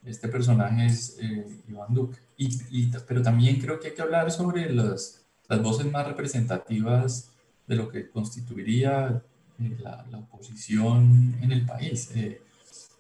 este 0.06 0.28
personaje 0.28 0.86
es 0.86 1.18
eh, 1.22 1.46
Iván 1.70 1.94
Duque. 1.94 2.20
Y, 2.38 2.50
y, 2.72 2.92
pero 3.08 3.22
también 3.22 3.60
creo 3.60 3.80
que 3.80 3.90
hay 3.90 3.94
que 3.94 4.02
hablar 4.02 4.32
sobre 4.32 4.72
las, 4.74 5.24
las 5.48 5.62
voces 5.62 5.90
más 5.90 6.08
representativas 6.08 7.30
de 7.68 7.76
lo 7.76 7.90
que 7.90 8.10
constituiría 8.10 9.22
eh, 9.60 9.78
la, 9.80 10.06
la, 10.10 10.18
oposición 10.18 11.38
en 11.42 11.52
el 11.52 11.66
país. 11.66 12.12
Eh, 12.16 12.42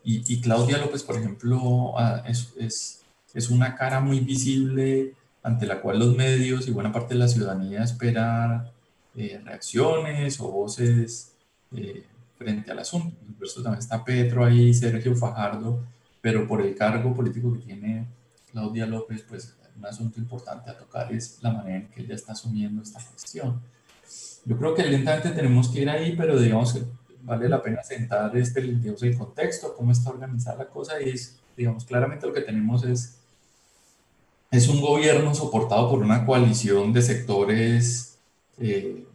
y, 0.03 0.33
y, 0.33 0.41
Claudia 0.41 0.77
López, 0.77 1.03
por 1.03 1.17
ejemplo, 1.17 1.97
ah, 1.97 2.23
es, 2.27 2.53
es, 2.57 3.01
es, 3.33 3.49
una 3.49 3.75
cara 3.75 3.99
muy 3.99 4.19
visible 4.19 5.13
ante 5.41 5.65
la 5.65 5.81
cual 5.81 5.99
los 5.99 6.15
medios 6.15 6.67
y 6.67 6.71
buena 6.71 6.91
parte 6.91 7.13
de 7.13 7.19
la 7.19 7.27
ciudadanía 7.27 7.83
espera 7.83 8.71
reacciones 9.15 10.39
o 10.39 10.49
voces 10.49 11.33
frente 12.37 12.71
al 12.71 12.79
asunto. 12.79 13.15
Por 13.37 13.47
eso 13.47 13.61
también 13.61 13.79
está 13.79 14.03
Petro 14.03 14.45
ahí, 14.45 14.73
Sergio 14.73 15.15
Fajardo, 15.15 15.83
pero 16.21 16.47
por 16.47 16.61
el 16.61 16.75
cargo 16.75 17.13
político 17.13 17.53
que 17.53 17.59
tiene 17.59 18.07
Claudia 18.51 18.85
López, 18.85 19.23
pues 19.27 19.55
un 19.77 19.85
asunto 19.85 20.19
importante 20.19 20.69
a 20.69 20.77
tocar 20.77 21.11
es 21.11 21.39
la 21.41 21.51
manera 21.51 21.77
en 21.77 21.87
que 21.89 22.01
ella 22.01 22.15
está 22.15 22.33
asumiendo 22.33 22.81
esta 22.81 22.99
gestión. 22.99 23.61
Yo 24.45 24.57
creo 24.57 24.75
que 24.75 24.83
lentamente 24.83 25.29
tenemos 25.29 25.69
que 25.69 25.81
ir 25.81 25.89
ahí, 25.89 26.15
pero 26.15 26.39
digamos 26.39 26.73
que 26.73 26.83
vale 27.23 27.49
la 27.49 27.61
pena 27.61 27.83
sentar 27.83 28.35
este, 28.37 28.61
digamos, 28.61 29.01
el 29.03 29.17
contexto, 29.17 29.75
cómo 29.75 29.91
está 29.91 30.09
organizada 30.09 30.59
la 30.59 30.67
cosa 30.67 31.01
y 31.01 31.09
es, 31.09 31.39
digamos, 31.57 31.85
claramente 31.85 32.27
lo 32.27 32.33
que 32.33 32.41
tenemos 32.41 32.83
es, 32.85 33.17
es 34.51 34.67
un 34.67 34.81
gobierno 34.81 35.33
soportado 35.33 35.89
por 35.89 35.99
una 35.99 36.25
coalición 36.25 36.93
de 36.93 37.01
sectores 37.01 38.19
eh, 38.59 39.05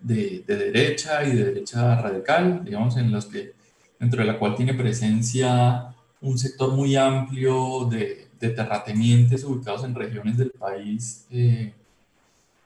de, 0.00 0.44
de, 0.46 0.56
derecha 0.56 1.24
y 1.24 1.36
de 1.36 1.44
derecha 1.44 2.00
radical, 2.00 2.64
digamos, 2.64 2.96
en 2.96 3.10
los 3.12 3.26
que, 3.26 3.52
dentro 3.98 4.20
de 4.20 4.26
la 4.26 4.38
cual 4.38 4.54
tiene 4.54 4.74
presencia 4.74 5.94
un 6.20 6.38
sector 6.38 6.72
muy 6.72 6.96
amplio 6.96 7.86
de, 7.90 8.28
de 8.40 8.50
terratenientes 8.50 9.44
ubicados 9.44 9.84
en 9.84 9.94
regiones 9.94 10.36
del 10.36 10.50
país 10.50 11.26
eh, 11.30 11.72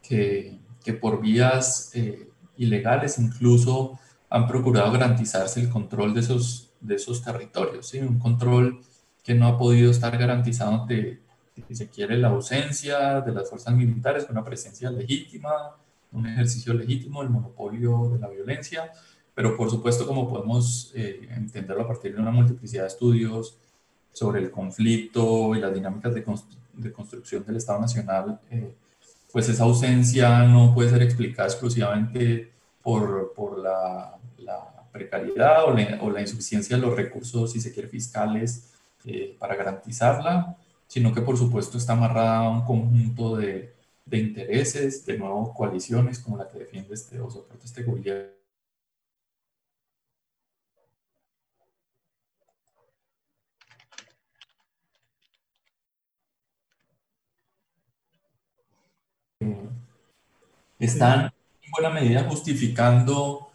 que, 0.03 0.59
que, 0.85 0.93
por 0.93 1.21
vías 1.21 1.91
eh, 1.95 2.29
ilegales 2.57 3.19
incluso 3.19 3.99
han 4.33 4.47
procurado 4.47 4.91
garantizarse 4.91 5.61
el 5.61 5.69
control 5.69 6.15
de 6.15 6.21
esos, 6.21 6.71
de 6.81 6.95
esos 6.95 7.23
territorios, 7.23 7.87
¿sí? 7.87 7.99
un 7.99 8.19
control 8.19 8.81
que 9.23 9.35
no 9.35 9.47
ha 9.47 9.59
podido 9.59 9.91
estar 9.91 10.17
garantizado 10.17 10.73
ante, 10.73 11.21
si 11.69 11.75
se 11.75 11.91
quiere, 11.91 12.17
la 12.17 12.29
ausencia 12.29 13.21
de 13.21 13.31
las 13.31 13.51
fuerzas 13.51 13.75
militares, 13.75 14.27
una 14.31 14.43
presencia 14.43 14.91
legítima, 14.91 15.77
un 16.13 16.27
ejercicio 16.27 16.73
legítimo 16.73 17.21
del 17.21 17.29
monopolio 17.29 18.09
de 18.11 18.19
la 18.19 18.29
violencia, 18.29 18.91
pero 19.35 19.55
por 19.55 19.69
supuesto, 19.69 20.07
como 20.07 20.27
podemos 20.31 20.93
eh, 20.95 21.29
entenderlo 21.37 21.83
a 21.83 21.89
partir 21.89 22.15
de 22.15 22.23
una 22.23 22.31
multiplicidad 22.31 22.85
de 22.85 22.89
estudios 22.89 23.59
sobre 24.15 24.41
el 24.41 24.51
conflicto 24.51 25.55
y 25.55 25.61
las 25.61 25.75
dinámicas 25.75 26.15
de, 26.15 26.25
de 26.73 26.93
construcción 26.93 27.45
del 27.45 27.57
Estado 27.57 27.81
Nacional, 27.81 28.41
eh, 28.51 28.75
pues 29.31 29.47
esa 29.51 29.65
ausencia 29.65 30.45
no 30.45 30.73
puede 30.75 30.89
ser 30.89 31.03
explicada 31.03 31.49
exclusivamente 31.49 32.53
por, 32.83 33.33
por 33.35 33.59
la, 33.59 34.19
la, 34.39 34.69
precariedad 34.93 35.65
o 35.65 35.73
la, 35.73 35.99
o 36.03 36.11
la, 36.11 36.21
insuficiencia 36.21 36.77
de 36.77 36.83
los 36.83 36.95
recursos, 36.95 37.53
si 37.53 37.61
se 37.61 37.73
quiere, 37.73 37.89
fiscales 37.89 38.73
eh, 39.07 39.37
para 39.39 39.57
garantizarla, 39.57 40.57
sino 40.87 41.15
que 41.15 41.23
por 41.23 41.39
supuesto 41.39 41.79
está 41.79 41.95
amarrada 41.95 42.39
a 42.39 42.51
un 42.51 42.63
conjunto 42.63 43.37
de, 43.37 43.73
de 44.05 44.19
intereses, 44.19 45.07
de 45.07 45.17
nuevo 45.17 45.55
coaliciones 45.55 46.19
como 46.19 46.37
la 46.37 46.49
que 46.49 46.59
defiende 46.59 46.95
este 46.95 47.21
o 47.21 47.31
soporta 47.31 47.65
este 47.65 47.83
gobierno. 47.83 48.33
Están 60.79 61.33
buena 61.73 61.91
medida 61.91 62.25
justificando, 62.25 63.51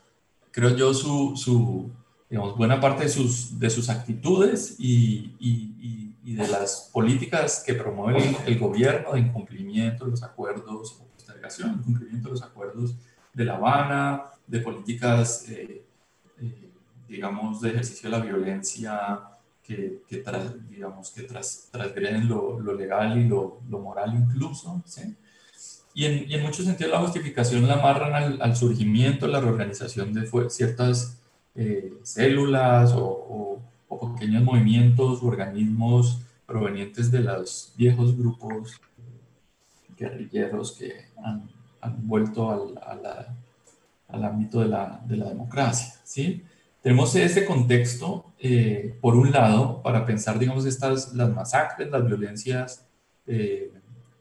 creo 0.52 0.76
yo, 0.76 0.94
su, 0.94 1.34
su 1.36 1.92
digamos, 2.30 2.58
buena 2.58 2.82
parte 2.82 3.04
de 3.04 3.10
sus, 3.10 3.60
de 3.60 3.70
sus 3.70 3.90
actitudes 3.90 4.76
y, 4.80 5.36
y, 5.40 6.14
y, 6.24 6.34
de 6.36 6.48
las 6.48 6.90
políticas 6.92 7.64
que 7.66 7.74
promueve 7.74 8.36
el, 8.46 8.60
gobierno 8.60 9.14
de 9.14 9.22
incumplimiento 9.22 10.06
de 10.06 10.12
los 10.12 10.24
acuerdos 10.24 11.00
o 11.00 11.06
postergación, 11.06 11.76
incumplimiento 11.80 12.28
de 12.28 12.34
los 12.34 12.44
acuerdos 12.44 12.96
de 13.34 13.46
La 13.46 13.56
Habana, 13.56 14.26
de 14.46 14.60
políticas, 14.60 15.48
eh, 15.50 15.86
eh, 16.42 16.70
digamos, 17.08 17.62
de 17.62 17.70
ejercicio 17.70 18.10
de 18.10 18.18
la 18.18 18.24
violencia 18.24 19.22
que, 19.64 20.04
que 20.08 20.24
digamos, 20.70 21.12
que 21.12 21.24
tras, 21.24 21.70
transgreden 21.72 22.28
lo, 22.28 22.60
lo, 22.60 22.74
legal 22.74 23.18
y 23.18 23.28
lo, 23.28 23.62
lo 23.70 23.80
moral 23.80 24.14
incluso, 24.14 24.82
¿sí? 24.86 25.16
Y 25.98 26.06
en, 26.06 26.30
y 26.30 26.36
en, 26.36 26.44
muchos 26.44 26.64
sentidos 26.64 26.92
la 26.92 27.00
justificación 27.00 27.68
la 27.68 27.74
amarran 27.74 28.14
al, 28.14 28.40
al 28.40 28.56
surgimiento, 28.56 29.28
la 29.28 29.42
reorganización 29.42 30.14
de 30.14 30.30
ciertas 30.52 31.18
eh, 31.56 31.92
células 32.04 32.94
o, 32.94 33.64
o, 33.90 34.14
pequeños 34.14 34.44
movimientos 34.44 35.24
o 35.24 35.26
organismos 35.26 36.22
provenientes 36.46 37.10
de 37.10 37.22
los 37.22 37.74
viejos 37.76 38.16
grupos 38.16 38.80
guerrilleros 39.98 40.74
que 40.74 41.08
han, 41.26 41.50
han 41.82 42.08
vuelto 42.08 42.52
al, 42.52 42.78
a 42.78 42.94
la, 42.94 43.36
al 44.10 44.24
ámbito 44.24 44.60
de 44.60 44.68
la, 44.68 45.02
de 45.04 45.18
la, 45.18 45.30
democracia. 45.30 45.96
¿sí? 46.04 46.44
Tenemos 46.84 47.16
este 47.16 47.44
contexto, 47.44 48.34
eh, 48.38 48.96
por 49.02 49.16
un 49.16 49.32
lado, 49.32 49.82
para 49.82 50.06
pensar, 50.06 50.38
digamos, 50.38 50.68
estas, 50.68 51.16
las 51.16 51.34
masacres, 51.34 51.90
las 51.90 52.06
violencias 52.06 52.86
eh, 53.26 53.72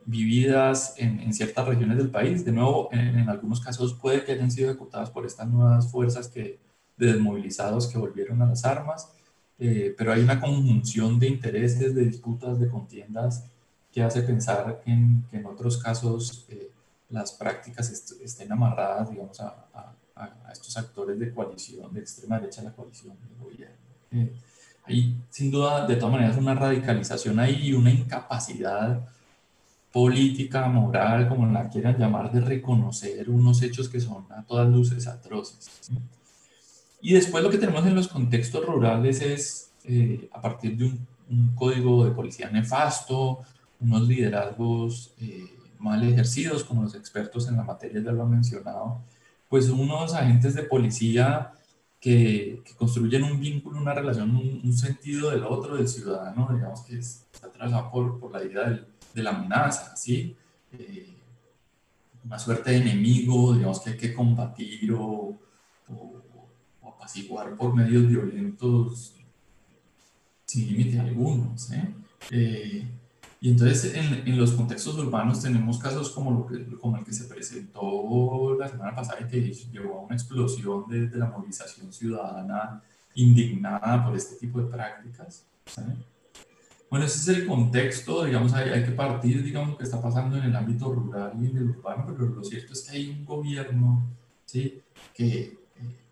vividas 0.06 0.94
en, 0.96 1.20
en, 1.20 1.34
ciertas 1.34 1.66
regiones 1.66 1.98
del 1.98 2.10
país. 2.10 2.44
De 2.44 2.52
nuevo, 2.52 2.88
en, 2.92 3.18
en, 3.18 3.28
algunos 3.28 3.60
casos 3.60 3.92
puede 3.94 4.24
que 4.24 4.32
hayan 4.32 4.50
sido 4.50 4.70
ejecutadas 4.70 5.10
por 5.10 5.26
estas 5.26 5.48
nuevas 5.48 5.90
fuerzas 5.90 6.28
que, 6.28 6.58
de 6.96 7.12
desmovilizados 7.12 7.88
que 7.88 7.98
volvieron 7.98 8.40
a 8.40 8.46
las 8.46 8.64
armas, 8.64 9.10
eh, 9.58 9.94
pero 9.96 10.12
hay 10.12 10.22
una 10.22 10.40
conjunción 10.40 11.18
de 11.18 11.28
intereses, 11.28 11.94
de 11.94 12.04
disputas, 12.04 12.60
de 12.60 12.68
contiendas 12.68 13.44
que 13.92 14.02
hace 14.02 14.22
pensar 14.22 14.82
en, 14.86 15.24
que 15.30 15.38
en 15.38 15.46
otros 15.46 15.78
casos 15.78 16.46
eh, 16.48 16.70
las 17.08 17.32
prácticas 17.32 17.90
est 17.90 18.12
estén 18.22 18.52
amarradas, 18.52 19.10
digamos, 19.10 19.40
a, 19.40 19.66
a, 19.72 19.94
a, 20.14 20.52
estos 20.52 20.76
actores 20.76 21.18
de 21.18 21.32
coalición, 21.32 21.92
de 21.92 22.00
extrema 22.00 22.38
derecha, 22.38 22.62
la 22.62 22.72
coalición 22.72 23.16
del 23.20 23.38
gobierno. 23.38 23.76
Eh, 24.10 24.32
hay, 24.84 25.16
sin 25.30 25.50
duda, 25.50 25.86
de 25.86 25.96
todas 25.96 26.12
maneras, 26.12 26.36
una 26.36 26.54
radicalización 26.54 27.38
ahí 27.38 27.68
y 27.68 27.72
una 27.72 27.90
incapacidad 27.90 29.08
política, 29.96 30.68
moral, 30.68 31.26
como 31.26 31.46
la 31.46 31.70
quieran 31.70 31.96
llamar, 31.96 32.30
de 32.30 32.42
reconocer 32.42 33.30
unos 33.30 33.62
hechos 33.62 33.88
que 33.88 33.98
son 33.98 34.26
a 34.30 34.42
todas 34.42 34.68
luces 34.68 35.06
atroces. 35.06 35.70
Y 37.00 37.14
después 37.14 37.42
lo 37.42 37.48
que 37.48 37.56
tenemos 37.56 37.86
en 37.86 37.94
los 37.94 38.06
contextos 38.06 38.66
rurales 38.66 39.22
es, 39.22 39.72
eh, 39.84 40.28
a 40.34 40.42
partir 40.42 40.76
de 40.76 40.84
un, 40.84 41.54
código 41.54 42.04
de 42.04 42.10
policía 42.10 42.50
nefasto, 42.50 43.40
unos 43.80 44.06
liderazgos 44.06 45.14
eh, 45.18 45.46
mal 45.78 46.06
ejercidos, 46.06 46.62
como 46.62 46.82
los 46.82 46.94
expertos 46.94 47.48
en 47.48 47.56
la 47.56 47.64
materia 47.64 48.02
ya 48.02 48.12
lo 48.12 48.24
han 48.24 48.30
mencionado, 48.30 49.00
pues 49.48 49.70
unos 49.70 50.12
agentes 50.12 50.54
de 50.56 50.64
policía 50.64 51.52
que, 51.98 52.62
construyen 52.76 53.24
un 53.24 53.40
vínculo, 53.40 53.80
una 53.80 53.94
relación, 53.94 54.36
un, 54.36 54.60
un, 54.62 54.72
sentido 54.74 55.30
del 55.30 55.44
otro, 55.44 55.76
del 55.76 55.88
ciudadano, 55.88 56.50
digamos 56.52 56.82
que 56.82 56.98
está 56.98 57.50
trazado 57.50 57.90
por, 57.90 58.20
por 58.20 58.30
la 58.32 58.44
idea 58.44 58.68
del 58.68 58.86
de 59.16 59.22
la 59.22 59.30
amenaza, 59.30 59.96
¿sí? 59.96 60.36
Eh, 60.72 61.16
una 62.24 62.38
suerte 62.38 62.70
de 62.70 62.76
enemigo, 62.78 63.54
digamos 63.54 63.80
que 63.80 63.90
hay 63.90 63.96
que 63.96 64.12
combatir 64.12 64.92
o, 64.92 65.38
o, 65.88 66.22
o 66.82 66.88
apaciguar 66.88 67.56
por 67.56 67.74
medios 67.74 68.06
violentos 68.06 69.14
sin 70.44 70.68
límite 70.68 71.00
alguno, 71.00 71.56
¿sí? 71.56 71.76
Eh, 72.30 72.86
y 73.40 73.50
entonces 73.50 73.94
en, 73.94 74.38
los 74.38 74.52
contextos 74.52 74.98
urbanos 74.98 75.42
tenemos 75.42 75.78
casos 75.78 76.10
como, 76.10 76.30
lo 76.30 76.46
que, 76.46 76.76
como 76.76 76.98
el 76.98 77.04
que 77.04 77.12
se 77.12 77.24
presentó 77.24 78.56
la 78.58 78.68
semana 78.68 78.94
pasada 78.94 79.20
y 79.20 79.30
que 79.30 79.52
llevó 79.72 80.00
a 80.00 80.02
una 80.02 80.14
explosión 80.14 80.86
de, 80.88 81.08
de 81.08 81.16
la 81.16 81.26
movilización 81.26 81.92
ciudadana 81.92 82.82
indignada 83.14 84.04
por 84.04 84.14
este 84.14 84.36
tipo 84.36 84.60
de 84.60 84.66
prácticas. 84.66 85.44
¿sí? 85.66 85.82
Bueno, 86.88 87.04
ese 87.04 87.18
es 87.18 87.38
el 87.38 87.46
contexto, 87.46 88.24
digamos, 88.24 88.52
hay, 88.52 88.70
hay 88.70 88.84
que 88.84 88.92
partir, 88.92 89.42
digamos, 89.42 89.70
lo 89.70 89.78
que 89.78 89.84
está 89.84 90.00
pasando 90.00 90.36
en 90.36 90.44
el 90.44 90.54
ámbito 90.54 90.92
rural 90.92 91.32
y 91.40 91.46
en 91.46 91.56
el 91.56 91.70
urbano, 91.70 92.04
pero 92.06 92.26
lo 92.28 92.44
cierto 92.44 92.72
es 92.74 92.82
que 92.82 92.96
hay 92.96 93.10
un 93.10 93.24
gobierno, 93.24 94.06
¿sí? 94.44 94.80
Que 95.12 95.40
eh, 95.40 95.58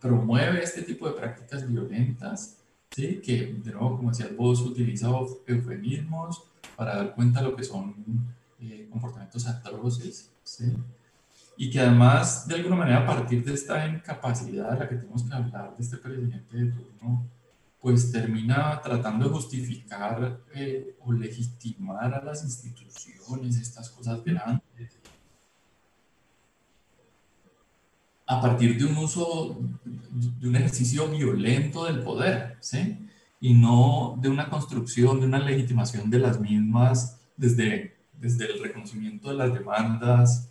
promueve 0.00 0.62
este 0.62 0.82
tipo 0.82 1.06
de 1.06 1.14
prácticas 1.14 1.66
violentas, 1.68 2.58
¿sí? 2.90 3.20
Que, 3.24 3.54
de 3.62 3.70
nuevo, 3.70 3.96
como 3.96 4.10
decía 4.10 4.28
vos, 4.36 4.60
utiliza 4.62 5.08
eufemismos 5.46 6.42
para 6.74 6.96
dar 6.96 7.14
cuenta 7.14 7.40
de 7.40 7.50
lo 7.50 7.56
que 7.56 7.62
son 7.62 7.94
eh, 8.60 8.88
comportamientos 8.90 9.46
atroces, 9.46 10.30
¿sí? 10.42 10.72
Y 11.56 11.70
que 11.70 11.78
además, 11.78 12.48
de 12.48 12.56
alguna 12.56 12.74
manera, 12.74 12.98
a 12.98 13.06
partir 13.06 13.44
de 13.44 13.54
esta 13.54 13.86
incapacidad 13.86 14.72
de 14.72 14.78
la 14.80 14.88
que 14.88 14.96
tenemos 14.96 15.22
que 15.22 15.34
hablar 15.34 15.76
de 15.76 15.82
este 15.84 15.98
presidente 15.98 16.56
de 16.56 16.72
turno, 16.72 17.24
pues 17.84 18.10
termina 18.10 18.80
tratando 18.80 19.26
de 19.26 19.34
justificar 19.34 20.40
eh, 20.54 20.96
o 21.00 21.12
legitimar 21.12 22.14
a 22.14 22.24
las 22.24 22.42
instituciones, 22.42 23.58
estas 23.58 23.90
cosas 23.90 24.24
grandes, 24.24 24.98
a 28.26 28.40
partir 28.40 28.78
de 28.78 28.86
un 28.86 28.96
uso, 28.96 29.58
de 29.84 30.48
un 30.48 30.56
ejercicio 30.56 31.10
violento 31.10 31.84
del 31.84 32.02
poder, 32.02 32.56
¿sí? 32.60 33.06
Y 33.38 33.52
no 33.52 34.16
de 34.18 34.30
una 34.30 34.48
construcción, 34.48 35.20
de 35.20 35.26
una 35.26 35.40
legitimación 35.40 36.08
de 36.08 36.20
las 36.20 36.40
mismas 36.40 37.20
desde, 37.36 37.98
desde 38.18 38.46
el 38.46 38.62
reconocimiento 38.62 39.28
de 39.28 39.34
las 39.34 39.52
demandas 39.52 40.48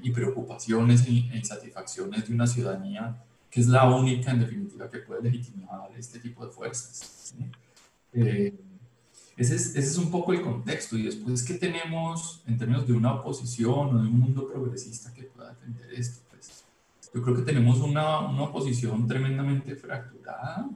y 0.00 0.12
preocupaciones 0.12 1.04
e 1.04 1.10
insatisfacciones 1.36 2.28
de 2.28 2.32
una 2.32 2.46
ciudadanía 2.46 3.24
que 3.50 3.60
es 3.60 3.66
la 3.66 3.88
única 3.88 4.30
en 4.30 4.40
definitiva 4.40 4.90
que 4.90 4.98
puede 4.98 5.22
legitimar 5.22 5.90
este 5.96 6.20
tipo 6.20 6.46
de 6.46 6.52
fuerzas. 6.52 7.34
Eh, 8.12 8.54
ese, 9.36 9.54
es, 9.56 9.66
ese, 9.68 9.78
es, 9.78 9.96
un 9.96 10.10
poco 10.10 10.32
el 10.32 10.42
contexto 10.42 10.96
y 10.96 11.02
después 11.02 11.42
qué 11.42 11.54
tenemos 11.54 12.42
en 12.46 12.58
términos 12.58 12.86
de 12.86 12.92
una 12.92 13.14
oposición 13.14 13.96
o 13.96 14.02
de 14.02 14.08
un 14.08 14.18
mundo 14.18 14.46
progresista 14.46 15.12
que 15.12 15.24
pueda 15.24 15.50
defender 15.50 15.92
esto. 15.94 16.20
Pues, 16.30 16.64
yo 17.12 17.22
creo 17.22 17.36
que 17.36 17.42
tenemos 17.42 17.78
una, 17.78 18.20
una 18.20 18.42
oposición 18.44 19.06
tremendamente 19.06 19.74
fracturada. 19.74 20.68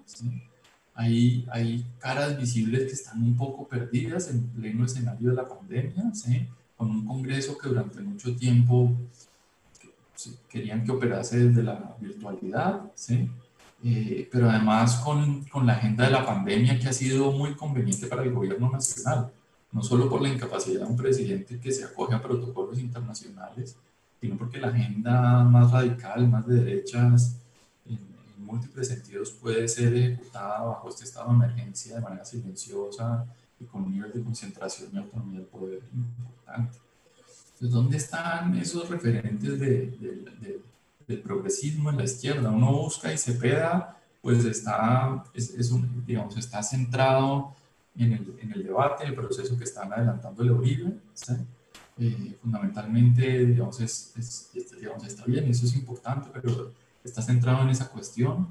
Hay, 0.94 1.44
hay 1.50 1.84
caras 1.98 2.38
visibles 2.38 2.87
que 2.87 2.92
están 2.92 3.22
un 3.22 3.37
poco 3.37 3.66
perdidas 3.66 4.30
en 4.30 4.46
pleno 4.48 4.84
escenario 4.84 5.30
de 5.30 5.37
la 5.37 5.48
pandemia, 5.48 6.14
¿sí? 6.14 6.48
con 6.76 6.90
un 6.90 7.04
Congreso 7.04 7.58
que 7.58 7.68
durante 7.68 8.00
mucho 8.00 8.34
tiempo 8.37 8.92
querían 10.48 10.84
que 10.84 10.92
operase 10.92 11.48
desde 11.48 11.62
la 11.62 11.96
virtualidad, 12.00 12.92
¿sí? 12.94 13.28
Eh, 13.82 14.28
pero 14.32 14.48
además 14.48 14.96
con, 14.96 15.44
con, 15.44 15.66
la 15.66 15.74
agenda 15.74 16.04
de 16.06 16.10
la 16.10 16.24
pandemia 16.24 16.78
que 16.78 16.88
ha 16.88 16.92
sido 16.92 17.32
muy 17.32 17.54
conveniente 17.54 18.06
para 18.06 18.22
el 18.22 18.32
gobierno 18.32 18.70
nacional, 18.70 19.30
no 19.72 19.82
solo 19.82 20.08
por 20.08 20.22
la 20.22 20.30
incapacidad 20.30 20.80
de 20.80 20.87
un 20.87 20.96
presidente 20.96 21.60
que 21.60 21.70
se 21.70 21.84
acoge 21.84 22.14
a 22.14 22.22
protocolos 22.22 22.78
internacionales, 22.78 23.76
sino 24.20 24.38
porque 24.38 24.58
la 24.58 24.68
agenda 24.68 25.44
más 25.44 25.70
radical, 25.70 26.26
más 26.28 26.46
de 26.46 26.64
derechas, 26.64 27.37
en, 27.84 27.98
en 28.38 28.44
múltiples 28.44 28.88
sentidos 28.88 29.32
puede 29.32 29.68
ser 29.68 29.94
ejecutada 29.94 30.62
bajo 30.62 30.88
este 30.88 31.04
estado 31.04 31.28
de 31.28 31.34
emergencia 31.34 31.96
de 31.96 32.00
manera 32.00 32.24
silenciosa 32.24 33.26
y 33.60 33.64
con 33.64 33.82
un 33.82 33.92
nivel 33.92 34.12
de 34.12 34.22
concentración 34.22 34.90
y 34.94 34.98
autonomía 34.98 35.40
del 35.40 35.48
poder 35.48 35.80
importante. 35.92 36.83
¿Dónde 37.60 37.96
están 37.96 38.56
esos 38.56 38.88
referentes 38.88 39.58
de, 39.58 40.60
del 41.06 41.20
progresismo 41.20 41.90
en 41.90 41.98
la 41.98 42.04
izquierda? 42.04 42.50
Uno 42.50 42.72
busca 42.72 43.12
y 43.12 43.18
se 43.18 43.32
peda, 43.34 43.98
pues 44.22 44.44
está, 44.44 45.24
es, 45.34 45.70
un, 45.70 46.04
digamos, 46.06 46.36
está 46.36 46.62
centrado 46.62 47.54
en 47.96 48.12
el, 48.12 48.34
en 48.40 48.52
el, 48.52 48.64
debate, 48.64 49.04
el 49.04 49.14
proceso 49.14 49.56
que 49.56 49.64
están 49.64 49.92
adelantando 49.92 50.42
el 50.42 50.50
Uribe. 50.50 50.94
Eh, 51.96 52.36
fundamentalmente, 52.42 53.46
digamos, 53.46 53.80
es, 53.80 54.50
digamos, 54.80 55.06
está 55.06 55.24
bien, 55.26 55.44
eso 55.48 55.64
es 55.64 55.76
importante, 55.76 56.28
pero 56.32 56.72
está 57.04 57.22
centrado 57.22 57.62
en 57.62 57.68
esa 57.68 57.88
cuestión. 57.88 58.48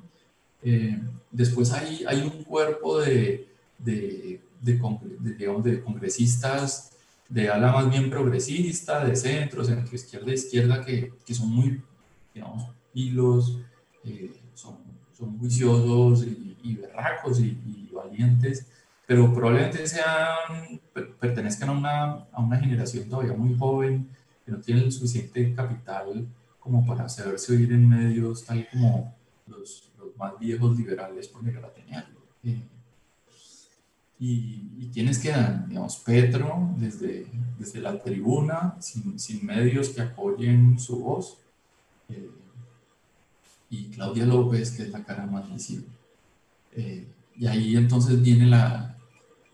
Eh, 0.62 1.02
después 1.30 1.74
hay, 1.74 2.06
hay 2.08 2.22
un 2.22 2.44
cuerpo 2.44 3.00
de, 3.02 3.50
de, 3.80 4.40
digamos, 4.62 5.64
de 5.64 5.84
congresistas 5.84 6.93
de 7.34 7.50
ala 7.50 7.72
más 7.72 7.90
bien 7.90 8.12
progresista, 8.12 9.04
de 9.04 9.16
centro, 9.16 9.66
centro 9.66 9.96
izquierda, 9.96 10.32
izquierda, 10.32 10.86
que, 10.86 11.14
que 11.26 11.34
son 11.34 11.50
muy, 11.50 11.82
digamos, 12.32 12.70
hilos, 12.94 13.58
eh, 14.04 14.40
son, 14.54 14.78
son, 15.18 15.40
juiciosos 15.40 16.28
y, 16.28 16.56
y 16.62 16.76
berracos 16.76 17.40
y, 17.40 17.90
valientes, 17.92 18.68
pero 19.08 19.34
probablemente 19.34 19.88
sean, 19.88 20.80
pertenezcan 21.20 21.70
a 21.70 21.72
una, 21.72 22.12
a 22.32 22.42
una 22.42 22.60
generación 22.60 23.10
todavía 23.10 23.34
muy 23.34 23.58
joven, 23.58 24.08
que 24.46 24.52
no 24.52 24.60
tiene 24.60 24.82
el 24.82 24.92
suficiente 24.92 25.56
capital 25.56 26.28
como 26.60 26.86
para 26.86 27.06
hacerse 27.06 27.54
oír 27.56 27.72
en 27.72 27.90
medios 27.90 28.46
tal 28.46 28.68
como 28.70 29.16
los, 29.48 29.92
los 29.98 30.16
más 30.18 30.38
viejos 30.38 30.78
liberales 30.78 31.28
por 31.30 31.44
llegar 31.44 31.66
a 31.66 31.74
tenerlo. 31.74 32.20
Eh, 32.44 32.62
¿Y, 34.20 34.70
y 34.80 34.90
quiénes 34.94 35.20
quedan? 35.20 35.68
Digamos, 35.68 35.98
Petro, 35.98 36.74
desde, 36.78 37.28
desde 37.58 37.82
la 37.82 38.00
tribuna, 38.00 38.76
sin, 38.80 39.20
sin 39.20 39.46
medios 39.46 39.90
que 39.90 40.02
apoyen 40.02 40.80
su 40.80 41.00
voz. 41.00 41.38
Eh, 42.10 42.32
y 43.70 43.86
Claudia 43.86 44.26
López, 44.26 44.72
que 44.72 44.84
es 44.84 44.90
la 44.90 45.04
cara 45.04 45.26
más 45.26 45.52
visible. 45.52 45.88
Eh, 46.74 47.08
y 47.36 47.48
ahí 47.48 47.76
entonces 47.76 48.22
viene 48.22 48.46
la, 48.46 48.98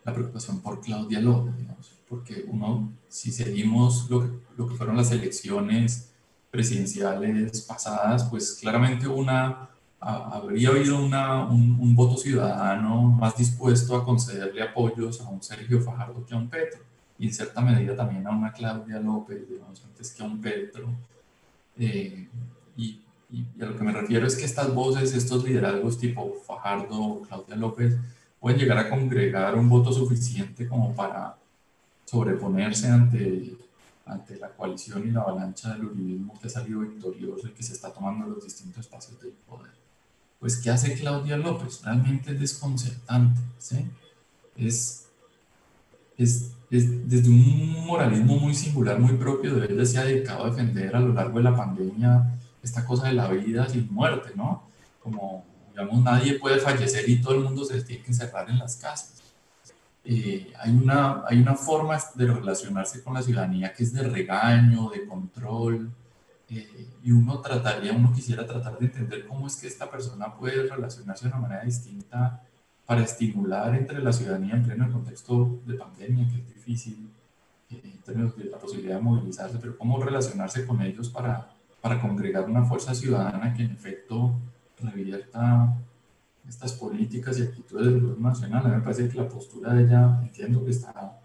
la 0.03 0.13
preocupación 0.13 0.59
por 0.61 0.81
Claudia 0.81 1.21
López, 1.21 1.57
digamos, 1.57 1.91
porque 2.07 2.45
uno, 2.47 2.91
si 3.07 3.31
seguimos 3.31 4.09
lo 4.09 4.39
lo 4.59 4.67
que 4.67 4.75
fueron 4.75 4.97
las 4.97 5.09
elecciones 5.11 6.11
presidenciales 6.51 7.61
pasadas, 7.61 8.25
pues 8.25 8.57
claramente 8.59 9.07
una 9.07 9.69
habría 9.99 10.69
habido 10.69 11.03
una, 11.03 11.45
un, 11.45 11.95
voto 11.95 12.17
ciudadano 12.17 13.01
más 13.01 13.35
dispuesto 13.37 13.95
a 13.95 14.05
concederle 14.05 14.63
apoyos 14.63 15.19
a 15.21 15.29
un 15.29 15.43
Sergio 15.43 15.81
Fajardo 15.81 16.25
que 16.25 16.33
a 16.33 16.37
un 16.37 16.49
Petro, 16.49 16.81
y 17.17 17.27
en 17.27 17.33
cierta 17.33 17.61
medida 17.61 17.95
también 17.95 18.25
a 18.25 18.31
una 18.31 18.53
Claudia 18.53 18.99
López, 18.99 19.47
digamos, 19.49 19.83
antes 19.83 20.11
que 20.11 20.23
a 20.23 20.25
un 20.25 20.39
Petro. 20.39 20.87
Eh, 21.77 22.27
y, 22.77 23.01
a 23.61 23.65
lo 23.65 23.77
que 23.77 23.83
me 23.83 23.91
refiero 23.91 24.25
es 24.25 24.35
que 24.35 24.45
estas 24.45 24.73
voces, 24.73 25.13
estos 25.13 25.43
liderazgos 25.43 25.99
tipo 25.99 26.33
Fajardo 26.47 26.99
o 26.99 27.21
Claudia 27.21 27.55
López, 27.55 27.95
pueden 28.39 28.57
llegar 28.57 28.77
a 28.77 28.89
congregar 28.89 29.55
un 29.55 29.69
voto 29.69 29.91
suficiente 29.91 30.67
como 30.67 30.95
para 30.95 31.37
sobreponerse 32.05 32.87
ante, 32.87 33.55
ante 34.05 34.37
la 34.37 34.49
coalición 34.49 35.07
y 35.07 35.11
la 35.11 35.21
avalancha 35.21 35.73
del 35.73 35.85
uribismo 35.85 36.39
que 36.39 36.47
ha 36.47 36.49
salido 36.49 36.79
victorioso 36.79 37.47
y 37.47 37.51
que 37.51 37.61
se 37.61 37.73
está 37.73 37.93
tomando 37.93 38.27
los 38.27 38.43
distintos 38.43 38.85
espacios 38.85 39.19
del 39.21 39.33
poder 39.47 39.78
pues 40.39 40.57
¿qué 40.57 40.69
hace 40.69 40.93
Claudia 40.93 41.37
López? 41.37 41.81
Realmente 41.83 42.31
es 42.31 42.39
desconcertante, 42.39 43.41
¿sí? 43.57 43.85
Es, 44.55 45.07
es, 46.17 46.51
es, 46.69 47.09
desde 47.09 47.29
un 47.29 47.85
moralismo 47.85 48.37
muy 48.37 48.53
singular, 48.53 48.99
muy 48.99 49.13
propio 49.17 49.55
de 49.55 49.73
ella, 49.73 49.85
se 49.85 49.97
ha 49.97 50.05
dedicado 50.05 50.45
a 50.45 50.49
defender 50.49 50.95
a 50.95 50.99
lo 50.99 51.13
largo 51.13 51.37
de 51.37 51.43
la 51.43 51.55
pandemia 51.55 52.39
esta 52.63 52.85
cosa 52.85 53.07
de 53.07 53.13
la 53.13 53.27
vida 53.29 53.67
sin 53.67 53.91
muerte, 53.91 54.31
¿no? 54.35 54.63
Como, 55.01 55.45
digamos, 55.69 56.03
nadie 56.03 56.39
puede 56.39 56.59
fallecer 56.59 57.07
y 57.09 57.21
todo 57.21 57.35
el 57.35 57.43
mundo 57.43 57.63
se 57.65 57.81
tiene 57.83 58.03
que 58.03 58.11
encerrar 58.11 58.49
en 58.49 58.59
las 58.59 58.75
casas. 58.77 59.13
Eh, 60.03 60.51
hay, 60.59 60.71
una, 60.71 61.23
hay 61.27 61.39
una 61.39 61.55
forma 61.55 61.97
de 62.15 62.25
relacionarse 62.25 63.03
con 63.03 63.13
la 63.13 63.21
ciudadanía 63.21 63.73
que 63.73 63.83
es 63.83 63.93
de 63.93 64.03
regaño, 64.03 64.89
de 64.89 65.05
control, 65.05 65.91
eh, 66.49 66.87
y 67.03 67.11
uno 67.11 67.39
trataría, 67.41 67.93
uno 67.93 68.11
quisiera 68.11 68.45
tratar 68.45 68.79
de 68.79 68.85
entender 68.85 69.27
cómo 69.27 69.47
es 69.47 69.55
que 69.55 69.67
esta 69.67 69.89
persona 69.89 70.33
puede 70.35 70.67
relacionarse 70.67 71.25
de 71.25 71.31
una 71.31 71.41
manera 71.41 71.63
distinta 71.63 72.41
para 72.85 73.03
estimular 73.03 73.75
entre 73.75 74.01
la 74.01 74.11
ciudadanía 74.11 74.55
en 74.55 74.63
pleno 74.63 74.91
contexto 74.91 75.59
de 75.65 75.75
pandemia, 75.75 76.27
que 76.27 76.39
es 76.39 76.55
difícil 76.55 77.11
eh, 77.69 77.81
en 77.83 77.97
términos 77.99 78.35
de 78.35 78.45
la 78.45 78.57
posibilidad 78.57 78.95
de 78.95 79.01
movilizarse, 79.03 79.59
pero 79.61 79.77
cómo 79.77 80.01
relacionarse 80.01 80.65
con 80.65 80.81
ellos 80.81 81.09
para, 81.09 81.51
para 81.81 82.01
congregar 82.01 82.45
una 82.45 82.63
fuerza 82.63 82.95
ciudadana 82.95 83.53
que 83.53 83.63
en 83.63 83.71
efecto 83.71 84.33
revierta 84.81 85.77
estas 86.47 86.73
políticas 86.73 87.37
y 87.37 87.43
actitudes 87.43 87.85
del 87.85 88.01
gobierno 88.01 88.29
nacional. 88.29 88.65
A 88.65 88.69
mí 88.69 88.75
me 88.77 88.81
parece 88.81 89.07
que 89.07 89.17
la 89.17 89.29
postura 89.29 89.73
de 89.73 89.83
ella, 89.83 90.19
entiendo 90.23 90.65
que 90.65 90.71
está 90.71 91.19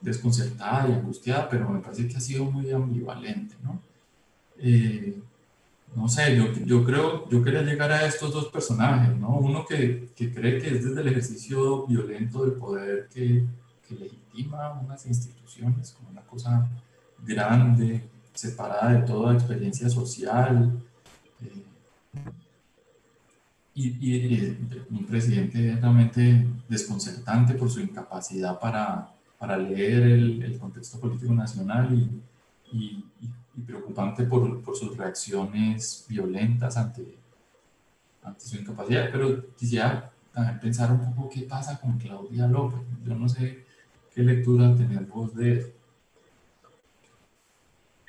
desconcertada 0.00 0.88
y 0.88 0.92
angustiada, 0.92 1.48
pero 1.48 1.68
me 1.68 1.78
parece 1.78 2.08
que 2.08 2.16
ha 2.16 2.20
sido 2.20 2.44
muy 2.46 2.70
ambivalente, 2.72 3.54
¿no? 3.62 3.80
Eh, 4.62 5.20
no 5.94 6.08
sé, 6.08 6.36
yo, 6.36 6.52
yo 6.64 6.84
creo, 6.84 7.28
yo 7.28 7.42
quería 7.42 7.62
llegar 7.62 7.90
a 7.92 8.06
estos 8.06 8.32
dos 8.32 8.46
personajes, 8.46 9.14
¿no? 9.18 9.36
Uno 9.36 9.66
que, 9.66 10.10
que 10.16 10.32
cree 10.32 10.58
que 10.58 10.68
es 10.68 10.84
desde 10.84 11.00
el 11.02 11.08
ejercicio 11.08 11.86
violento 11.86 12.44
del 12.44 12.54
poder 12.54 13.08
que, 13.12 13.44
que 13.86 13.94
legitima 13.96 14.80
unas 14.80 15.04
instituciones 15.06 15.92
como 15.92 16.10
una 16.10 16.22
cosa 16.22 16.66
grande, 17.26 18.08
separada 18.32 18.92
de 18.92 19.02
toda 19.06 19.34
experiencia 19.34 19.90
social. 19.90 20.80
Eh, 21.42 21.64
y, 23.74 24.56
un 24.90 25.06
presidente 25.06 25.76
realmente 25.80 26.46
desconcertante 26.68 27.54
por 27.54 27.70
su 27.70 27.80
incapacidad 27.80 28.58
para, 28.60 29.12
para 29.38 29.56
leer 29.56 30.02
el, 30.02 30.58
contexto 30.58 31.00
político 31.00 31.32
nacional 31.34 31.92
y, 31.92 32.22
y, 32.76 33.04
y 33.56 33.60
preocupante 33.60 34.24
por, 34.24 34.62
por, 34.62 34.76
sus 34.76 34.96
reacciones 34.96 36.06
violentas 36.08 36.76
ante, 36.76 37.18
ante 38.22 38.40
su 38.40 38.56
incapacidad. 38.56 39.08
Pero 39.12 39.54
quisiera 39.56 40.10
pensar 40.60 40.92
un 40.92 41.14
poco 41.14 41.30
qué 41.30 41.42
pasa 41.42 41.78
con 41.80 41.98
Claudia 41.98 42.46
López. 42.46 42.80
Yo 43.04 43.14
no 43.14 43.28
sé 43.28 43.64
qué 44.14 44.22
lectura 44.22 44.74
tenemos 44.76 45.34
de 45.34 45.74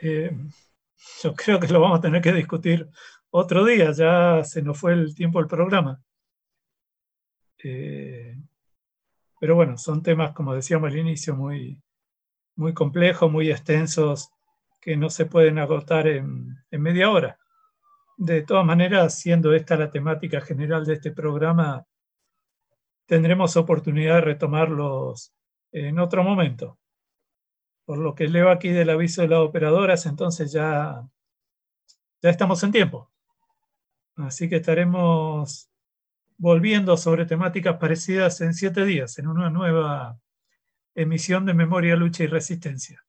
eh, 0.06 0.36
yo 1.24 1.34
creo 1.34 1.60
que 1.60 1.68
lo 1.70 1.80
vamos 1.80 2.00
a 2.00 2.02
tener 2.02 2.22
que 2.22 2.34
discutir 2.34 2.90
otro 3.30 3.64
día, 3.66 3.92
ya 3.94 4.44
se 4.44 4.62
nos 4.62 4.78
fue 4.78 4.94
el 4.94 5.16
tiempo 5.16 5.40
del 5.40 5.48
programa. 5.48 6.04
Eh, 7.64 8.38
pero 9.40 9.56
bueno, 9.56 9.78
son 9.78 10.04
temas, 10.04 10.34
como 10.34 10.54
decíamos 10.54 10.92
al 10.92 10.98
inicio, 10.98 11.36
muy, 11.36 11.82
muy 12.56 12.74
complejos, 12.74 13.32
muy 13.32 13.50
extensos, 13.50 14.33
que 14.84 14.98
no 14.98 15.10
se 15.10 15.26
pueden 15.26 15.60
agotar 15.60 16.08
en, 16.08 16.58
media 16.72 17.10
hora. 17.10 17.40
De 18.18 18.42
todas 18.42 18.66
maneras, 18.66 19.18
siendo 19.18 19.54
esta 19.54 19.78
la 19.78 19.90
temática 19.90 20.42
general 20.42 20.86
de 20.86 20.96
este 20.96 21.12
programa, 21.12 21.86
tendremos 23.06 23.56
oportunidad 23.56 24.16
de 24.16 24.22
retomarlos 24.22 25.34
en 25.72 26.00
otro 26.00 26.24
momento. 26.24 26.78
Por 27.86 27.98
lo 27.98 28.14
que 28.14 28.28
leo 28.28 28.50
aquí 28.50 28.70
del 28.70 28.90
aviso 28.90 29.22
de 29.22 29.30
las 29.30 29.40
operadoras, 29.40 30.06
entonces 30.06 30.52
ya, 30.52 31.02
ya 32.22 32.30
estamos 32.30 32.62
en 32.64 32.72
tiempo. 32.74 33.10
Así 34.18 34.50
que 34.50 34.58
estaremos 34.58 35.70
volviendo 36.38 36.98
sobre 36.98 37.26
temáticas 37.26 37.78
parecidas 37.78 38.42
en 38.42 38.54
siete 38.54 38.84
días, 38.84 39.18
en 39.18 39.28
una 39.28 39.50
nueva 39.50 40.20
emisión 40.94 41.46
de 41.46 41.54
Memoria, 41.54 41.96
Lucha 41.96 42.26
y 42.26 42.28
Resistencia. 42.28 43.02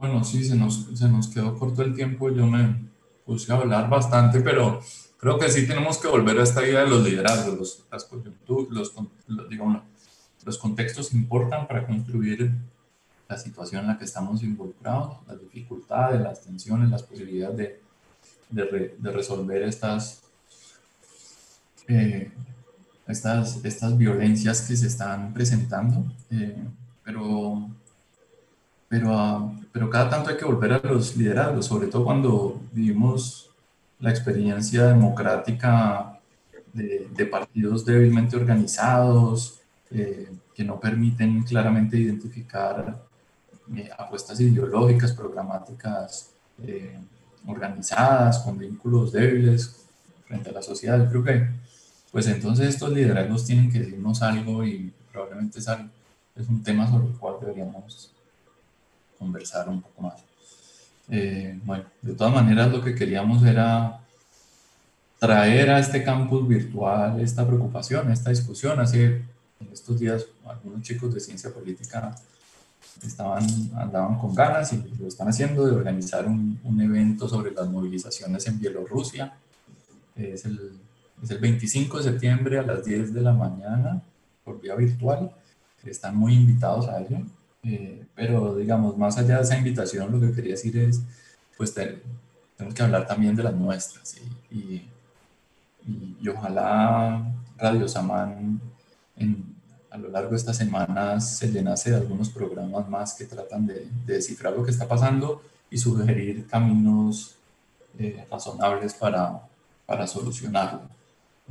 Bueno, 0.00 0.24
sí, 0.24 0.42
se 0.42 0.56
nos, 0.56 0.88
se 0.94 1.08
nos 1.10 1.28
quedó 1.28 1.58
corto 1.58 1.82
el 1.82 1.94
tiempo. 1.94 2.30
Yo 2.30 2.46
me 2.46 2.88
puse 3.26 3.52
a 3.52 3.56
hablar 3.56 3.90
bastante, 3.90 4.40
pero 4.40 4.80
creo 5.18 5.38
que 5.38 5.50
sí 5.50 5.66
tenemos 5.66 5.98
que 5.98 6.08
volver 6.08 6.40
a 6.40 6.42
esta 6.42 6.66
idea 6.66 6.84
de 6.84 6.88
los 6.88 7.04
liderazgos, 7.04 7.54
los, 7.54 7.84
las 7.92 8.08
los, 8.70 9.48
digamos, 9.50 9.82
los 10.42 10.56
contextos 10.56 11.12
importan 11.12 11.68
para 11.68 11.86
construir 11.86 12.50
la 13.28 13.36
situación 13.36 13.82
en 13.82 13.88
la 13.88 13.98
que 13.98 14.06
estamos 14.06 14.42
involucrados, 14.42 15.18
las 15.28 15.38
dificultades, 15.38 16.18
las 16.18 16.40
tensiones, 16.40 16.88
las 16.88 17.02
posibilidades 17.02 17.56
de, 17.58 17.80
de, 18.48 18.96
de 18.98 19.12
resolver 19.12 19.62
estas, 19.64 20.22
eh, 21.88 22.32
estas, 23.06 23.62
estas 23.66 23.98
violencias 23.98 24.62
que 24.62 24.74
se 24.74 24.86
están 24.86 25.34
presentando. 25.34 26.10
Eh, 26.30 26.64
pero, 27.04 27.68
pero, 28.90 29.16
ah, 29.16 29.52
pero 29.72 29.88
cada 29.88 30.10
tanto 30.10 30.30
hay 30.30 30.36
que 30.36 30.44
volver 30.44 30.72
a 30.72 30.80
los 30.80 31.16
liderazgos, 31.16 31.66
sobre 31.66 31.86
todo 31.86 32.04
cuando 32.04 32.60
vivimos 32.72 33.48
la 34.00 34.10
experiencia 34.10 34.86
democrática 34.88 36.18
de, 36.72 37.08
de 37.14 37.26
partidos 37.26 37.84
débilmente 37.84 38.36
organizados, 38.36 39.60
eh, 39.92 40.28
que 40.54 40.64
no 40.64 40.80
permiten 40.80 41.44
claramente 41.44 41.96
identificar 41.96 43.00
eh, 43.76 43.90
apuestas 43.96 44.40
ideológicas, 44.40 45.12
programáticas 45.12 46.30
eh, 46.64 46.98
organizadas, 47.46 48.40
con 48.40 48.58
vínculos 48.58 49.12
débiles 49.12 49.86
frente 50.26 50.50
a 50.50 50.52
la 50.52 50.62
sociedad. 50.62 51.08
Creo 51.08 51.22
que, 51.22 51.48
pues 52.10 52.26
entonces 52.26 52.68
estos 52.68 52.90
liderazgos 52.92 53.44
tienen 53.44 53.70
que 53.70 53.78
decirnos 53.78 54.20
algo 54.20 54.64
y 54.64 54.92
probablemente 55.12 55.60
es, 55.60 55.68
es 56.34 56.48
un 56.48 56.60
tema 56.64 56.90
sobre 56.90 57.06
el 57.06 57.12
cual 57.14 57.36
deberíamos 57.40 58.12
conversar 59.20 59.68
un 59.68 59.82
poco 59.82 60.02
más. 60.02 60.24
Eh, 61.10 61.60
bueno, 61.64 61.84
de 62.00 62.14
todas 62.14 62.32
maneras 62.32 62.72
lo 62.72 62.82
que 62.82 62.94
queríamos 62.94 63.44
era 63.44 64.00
traer 65.18 65.70
a 65.70 65.78
este 65.78 66.02
campus 66.02 66.48
virtual 66.48 67.20
esta 67.20 67.46
preocupación, 67.46 68.10
esta 68.10 68.30
discusión. 68.30 68.80
Hace 68.80 69.22
estos 69.72 70.00
días 70.00 70.26
algunos 70.48 70.82
chicos 70.82 71.12
de 71.12 71.20
ciencia 71.20 71.52
política 71.52 72.16
estaban, 73.06 73.44
andaban 73.76 74.18
con 74.18 74.34
ganas 74.34 74.72
y 74.72 74.82
lo 74.98 75.06
están 75.06 75.28
haciendo 75.28 75.66
de 75.66 75.72
organizar 75.72 76.26
un, 76.26 76.58
un 76.64 76.80
evento 76.80 77.28
sobre 77.28 77.50
las 77.52 77.68
movilizaciones 77.68 78.46
en 78.46 78.58
Bielorrusia. 78.58 79.34
Es 80.16 80.46
el, 80.46 80.72
es 81.22 81.30
el 81.30 81.38
25 81.38 81.98
de 81.98 82.04
septiembre 82.04 82.58
a 82.58 82.62
las 82.62 82.84
10 82.84 83.12
de 83.12 83.20
la 83.20 83.32
mañana 83.32 84.02
por 84.42 84.60
vía 84.60 84.74
virtual. 84.74 85.30
Están 85.84 86.16
muy 86.16 86.34
invitados 86.34 86.88
a 86.88 87.00
ello. 87.00 87.18
Eh, 87.62 88.06
pero 88.14 88.56
digamos, 88.56 88.96
más 88.96 89.18
allá 89.18 89.36
de 89.36 89.42
esa 89.42 89.58
invitación, 89.58 90.10
lo 90.12 90.20
que 90.20 90.32
quería 90.34 90.52
decir 90.52 90.76
es, 90.78 91.02
pues 91.56 91.74
tenemos 91.74 92.74
que 92.74 92.82
hablar 92.82 93.06
también 93.06 93.36
de 93.36 93.42
las 93.42 93.54
nuestras 93.54 94.16
y, 94.50 94.56
y, 95.86 96.16
y 96.20 96.28
ojalá 96.28 97.22
Radio 97.58 97.86
Samán 97.86 98.60
en, 99.16 99.50
a 99.90 99.98
lo 99.98 100.08
largo 100.08 100.30
de 100.30 100.36
estas 100.36 100.56
semanas 100.56 101.36
se 101.38 101.50
llenase 101.50 101.90
de 101.90 101.96
algunos 101.96 102.30
programas 102.30 102.88
más 102.88 103.14
que 103.14 103.24
tratan 103.24 103.66
de, 103.66 103.88
descifrar 104.06 104.52
lo 104.54 104.64
que 104.64 104.70
está 104.70 104.86
pasando 104.86 105.42
y 105.70 105.78
sugerir 105.78 106.46
caminos 106.46 107.36
eh, 107.98 108.24
razonables 108.30 108.94
para, 108.94 109.40
para 109.86 110.06
solucionarlo. 110.06 110.82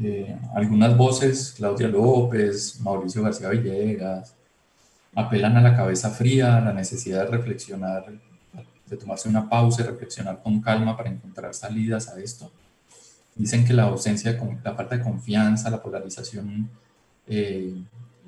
Eh, 0.02 0.38
algunas 0.56 0.96
voces, 0.96 1.54
Claudia 1.58 1.90
López, 1.90 2.80
Mauricio 2.80 3.22
García 3.22 3.50
Villegas, 3.50 4.34
apelan 5.20 5.58
a 5.58 5.62
la 5.62 5.76
cabeza 5.76 6.12
fría, 6.12 6.58
a 6.58 6.62
la 6.62 6.74
necesidad 6.74 7.26
de 7.26 7.38
reflexionar, 7.38 8.06
de 8.88 8.98
tomarse 8.98 9.28
una 9.28 9.50
pausa 9.50 9.82
y 9.82 9.86
reflexionar 9.86 10.42
con 10.42 10.62
calma 10.62 10.96
para 10.96 11.10
encontrar 11.10 11.54
salidas 11.54 12.08
a 12.08 12.20
esto. 12.20 12.52
Dicen 13.36 13.66
que 13.66 13.74
la 13.74 13.84
ausencia, 13.84 14.38
la 14.64 14.76
falta 14.76 14.98
de 14.98 15.04
confianza, 15.04 15.70
la 15.70 15.84
polarización 15.84 16.70
eh, 17.28 17.74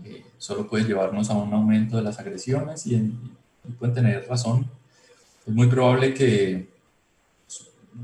eh, 0.04 0.26
solo 0.38 0.68
puede 0.68 0.84
llevarnos 0.84 1.30
a 1.30 1.34
un 1.34 1.54
aumento 1.54 1.98
de 1.98 2.04
las 2.04 2.20
agresiones 2.20 2.86
y, 2.88 3.14
pueden 3.78 3.94
tener 3.94 4.28
razón. 4.28 4.70
Es 5.46 5.54
muy 5.54 5.68
probable 5.68 6.14
que, 6.14 6.68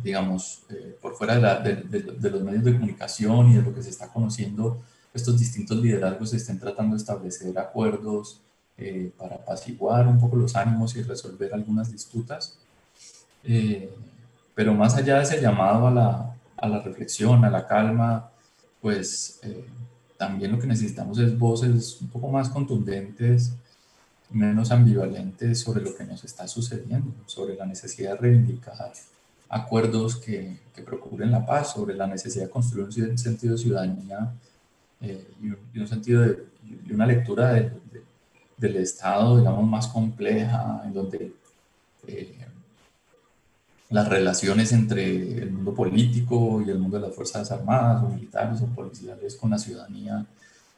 digamos, 0.04 0.62
eh, 0.69 0.95
por 1.02 1.15
fuera 1.15 1.60
de, 1.60 1.76
de, 1.76 2.30
los 2.30 2.41
medios 2.41 2.63
de 2.63 2.73
comunicación 2.73 3.52
y 3.52 3.56
de 3.56 3.63
lo 3.63 3.73
que 3.73 3.82
se 3.82 3.89
está 3.89 4.08
conociendo, 4.08 4.82
estos 5.13 5.39
distintos 5.39 5.78
liderazgos 5.78 6.34
estén 6.34 6.60
tratando 6.60 6.95
de 6.95 7.02
establecer 7.02 7.58
acuerdos 7.58 8.41
eh, 8.78 9.12
para 9.18 9.36
apaciguar 9.36 10.08
un 10.08 10.20
poco 10.20 10.36
los 10.36 10.56
ánimos 10.56 10.96
y 10.96 11.04
resolver 11.04 11.54
algunas 11.54 11.92
disputas. 11.92 12.60
pero 14.56 14.74
más 14.74 14.96
allá 14.96 15.18
de 15.18 15.24
ese 15.24 15.42
llamado 15.42 15.88
a 15.88 15.92
la, 15.92 16.36
a 16.58 16.68
la 16.68 16.80
reflexión, 16.82 17.46
a 17.46 17.50
la 17.50 17.68
calma, 17.68 18.30
pues 18.82 19.40
también 20.18 20.52
lo 20.52 20.60
que 20.60 20.68
necesitamos 20.68 21.20
es 21.20 21.38
voces 21.38 22.00
un 22.02 22.10
poco 22.10 22.28
más 22.30 22.50
contundentes, 22.50 23.54
menos 24.32 24.72
ambivalentes 24.72 25.60
sobre 25.62 25.82
lo 25.82 25.96
que 25.96 26.04
nos 26.04 26.24
está 26.24 26.48
sucediendo, 26.48 27.13
sobre 27.28 27.56
la 27.56 27.66
necesidad 27.66 28.12
de 28.13 28.18
reivindicar 28.18 28.92
acuerdos 29.50 30.18
que, 30.18 30.60
que 30.76 30.82
procuren 30.82 31.32
la 31.32 31.46
paz, 31.46 31.72
sobre 31.74 31.96
la 31.96 32.08
necesidad 32.08 32.46
de 32.46 32.50
construir 32.50 33.10
un 33.10 33.18
sentido 33.18 33.54
de 33.54 33.60
ciudadanía 33.60 34.34
eh, 35.00 35.26
y, 35.42 35.80
un, 35.80 35.88
sentido 35.88 36.22
de 36.22 36.46
y 36.86 36.92
una 36.92 37.06
lectura 37.06 37.72
del 38.58 38.78
Estado, 38.78 39.38
digamos, 39.38 39.67
más 39.67 39.88
compleja, 39.88 40.82
en 40.84 40.93
donde 40.93 41.34
eh, 42.08 42.38
las 43.89 44.08
relaciones 44.10 44.74
entre 44.74 45.38
el 45.38 45.52
mundo 45.52 45.74
político 45.74 46.62
y 46.65 46.70
el 46.70 46.80
mundo 46.80 47.00
de 47.00 47.08
las 47.08 47.15
Fuerzas 47.15 47.52
Armadas 47.52 48.04
o 48.04 48.10
militares 48.10 48.62
o 48.62 48.65
policiales 48.67 49.36
con 49.36 49.52
la 49.52 49.58
ciudadanía 49.58 50.26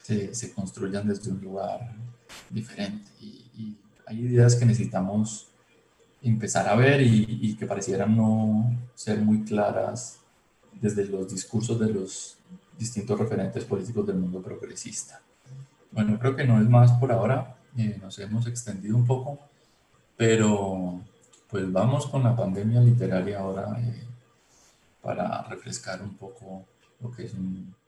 se, 0.02 0.34
se 0.34 0.52
construyan 0.52 1.08
desde 1.08 1.30
un 1.30 1.40
lugar 1.40 1.92
diferente. 2.50 3.10
Y, 3.20 3.36
hay 4.06 4.22
ideas 4.22 4.56
que 4.56 4.66
necesitamos 4.66 5.46
empezar 6.20 6.66
a 6.66 6.74
ver 6.74 7.00
y, 7.00 7.38
y, 7.40 7.54
que 7.54 7.64
parecieran 7.64 8.16
no 8.16 8.76
ser 8.96 9.20
muy 9.20 9.44
claras 9.44 10.18
desde 10.80 11.04
los 11.04 11.32
discursos 11.32 11.78
de 11.78 11.92
los 11.92 12.36
distintos 12.76 13.16
referentes 13.20 13.64
políticos 13.64 14.04
del 14.08 14.16
mundo 14.16 14.42
progresista. 14.42 15.22
Bueno, 15.92 16.18
creo 16.18 16.34
que 16.34 16.44
no 16.44 16.60
es 16.60 16.68
más 16.68 16.90
por 16.92 17.12
ahora, 17.12 17.56
eh, 17.76 17.98
nos 18.00 18.18
hemos 18.18 18.46
extendido 18.46 18.96
un 18.96 19.06
poco, 19.06 19.38
pero 20.16 21.00
pues 21.48 21.70
vamos 21.70 22.06
con 22.06 22.22
la 22.22 22.36
pandemia 22.36 22.80
literaria 22.80 23.40
ahora 23.40 23.76
eh, 23.80 24.06
para 25.02 25.42
refrescar 25.42 26.02
un 26.02 26.14
poco 26.16 26.64
lo 27.00 27.10
que 27.10 27.24
es 27.24 27.34
difícil. 27.34 27.79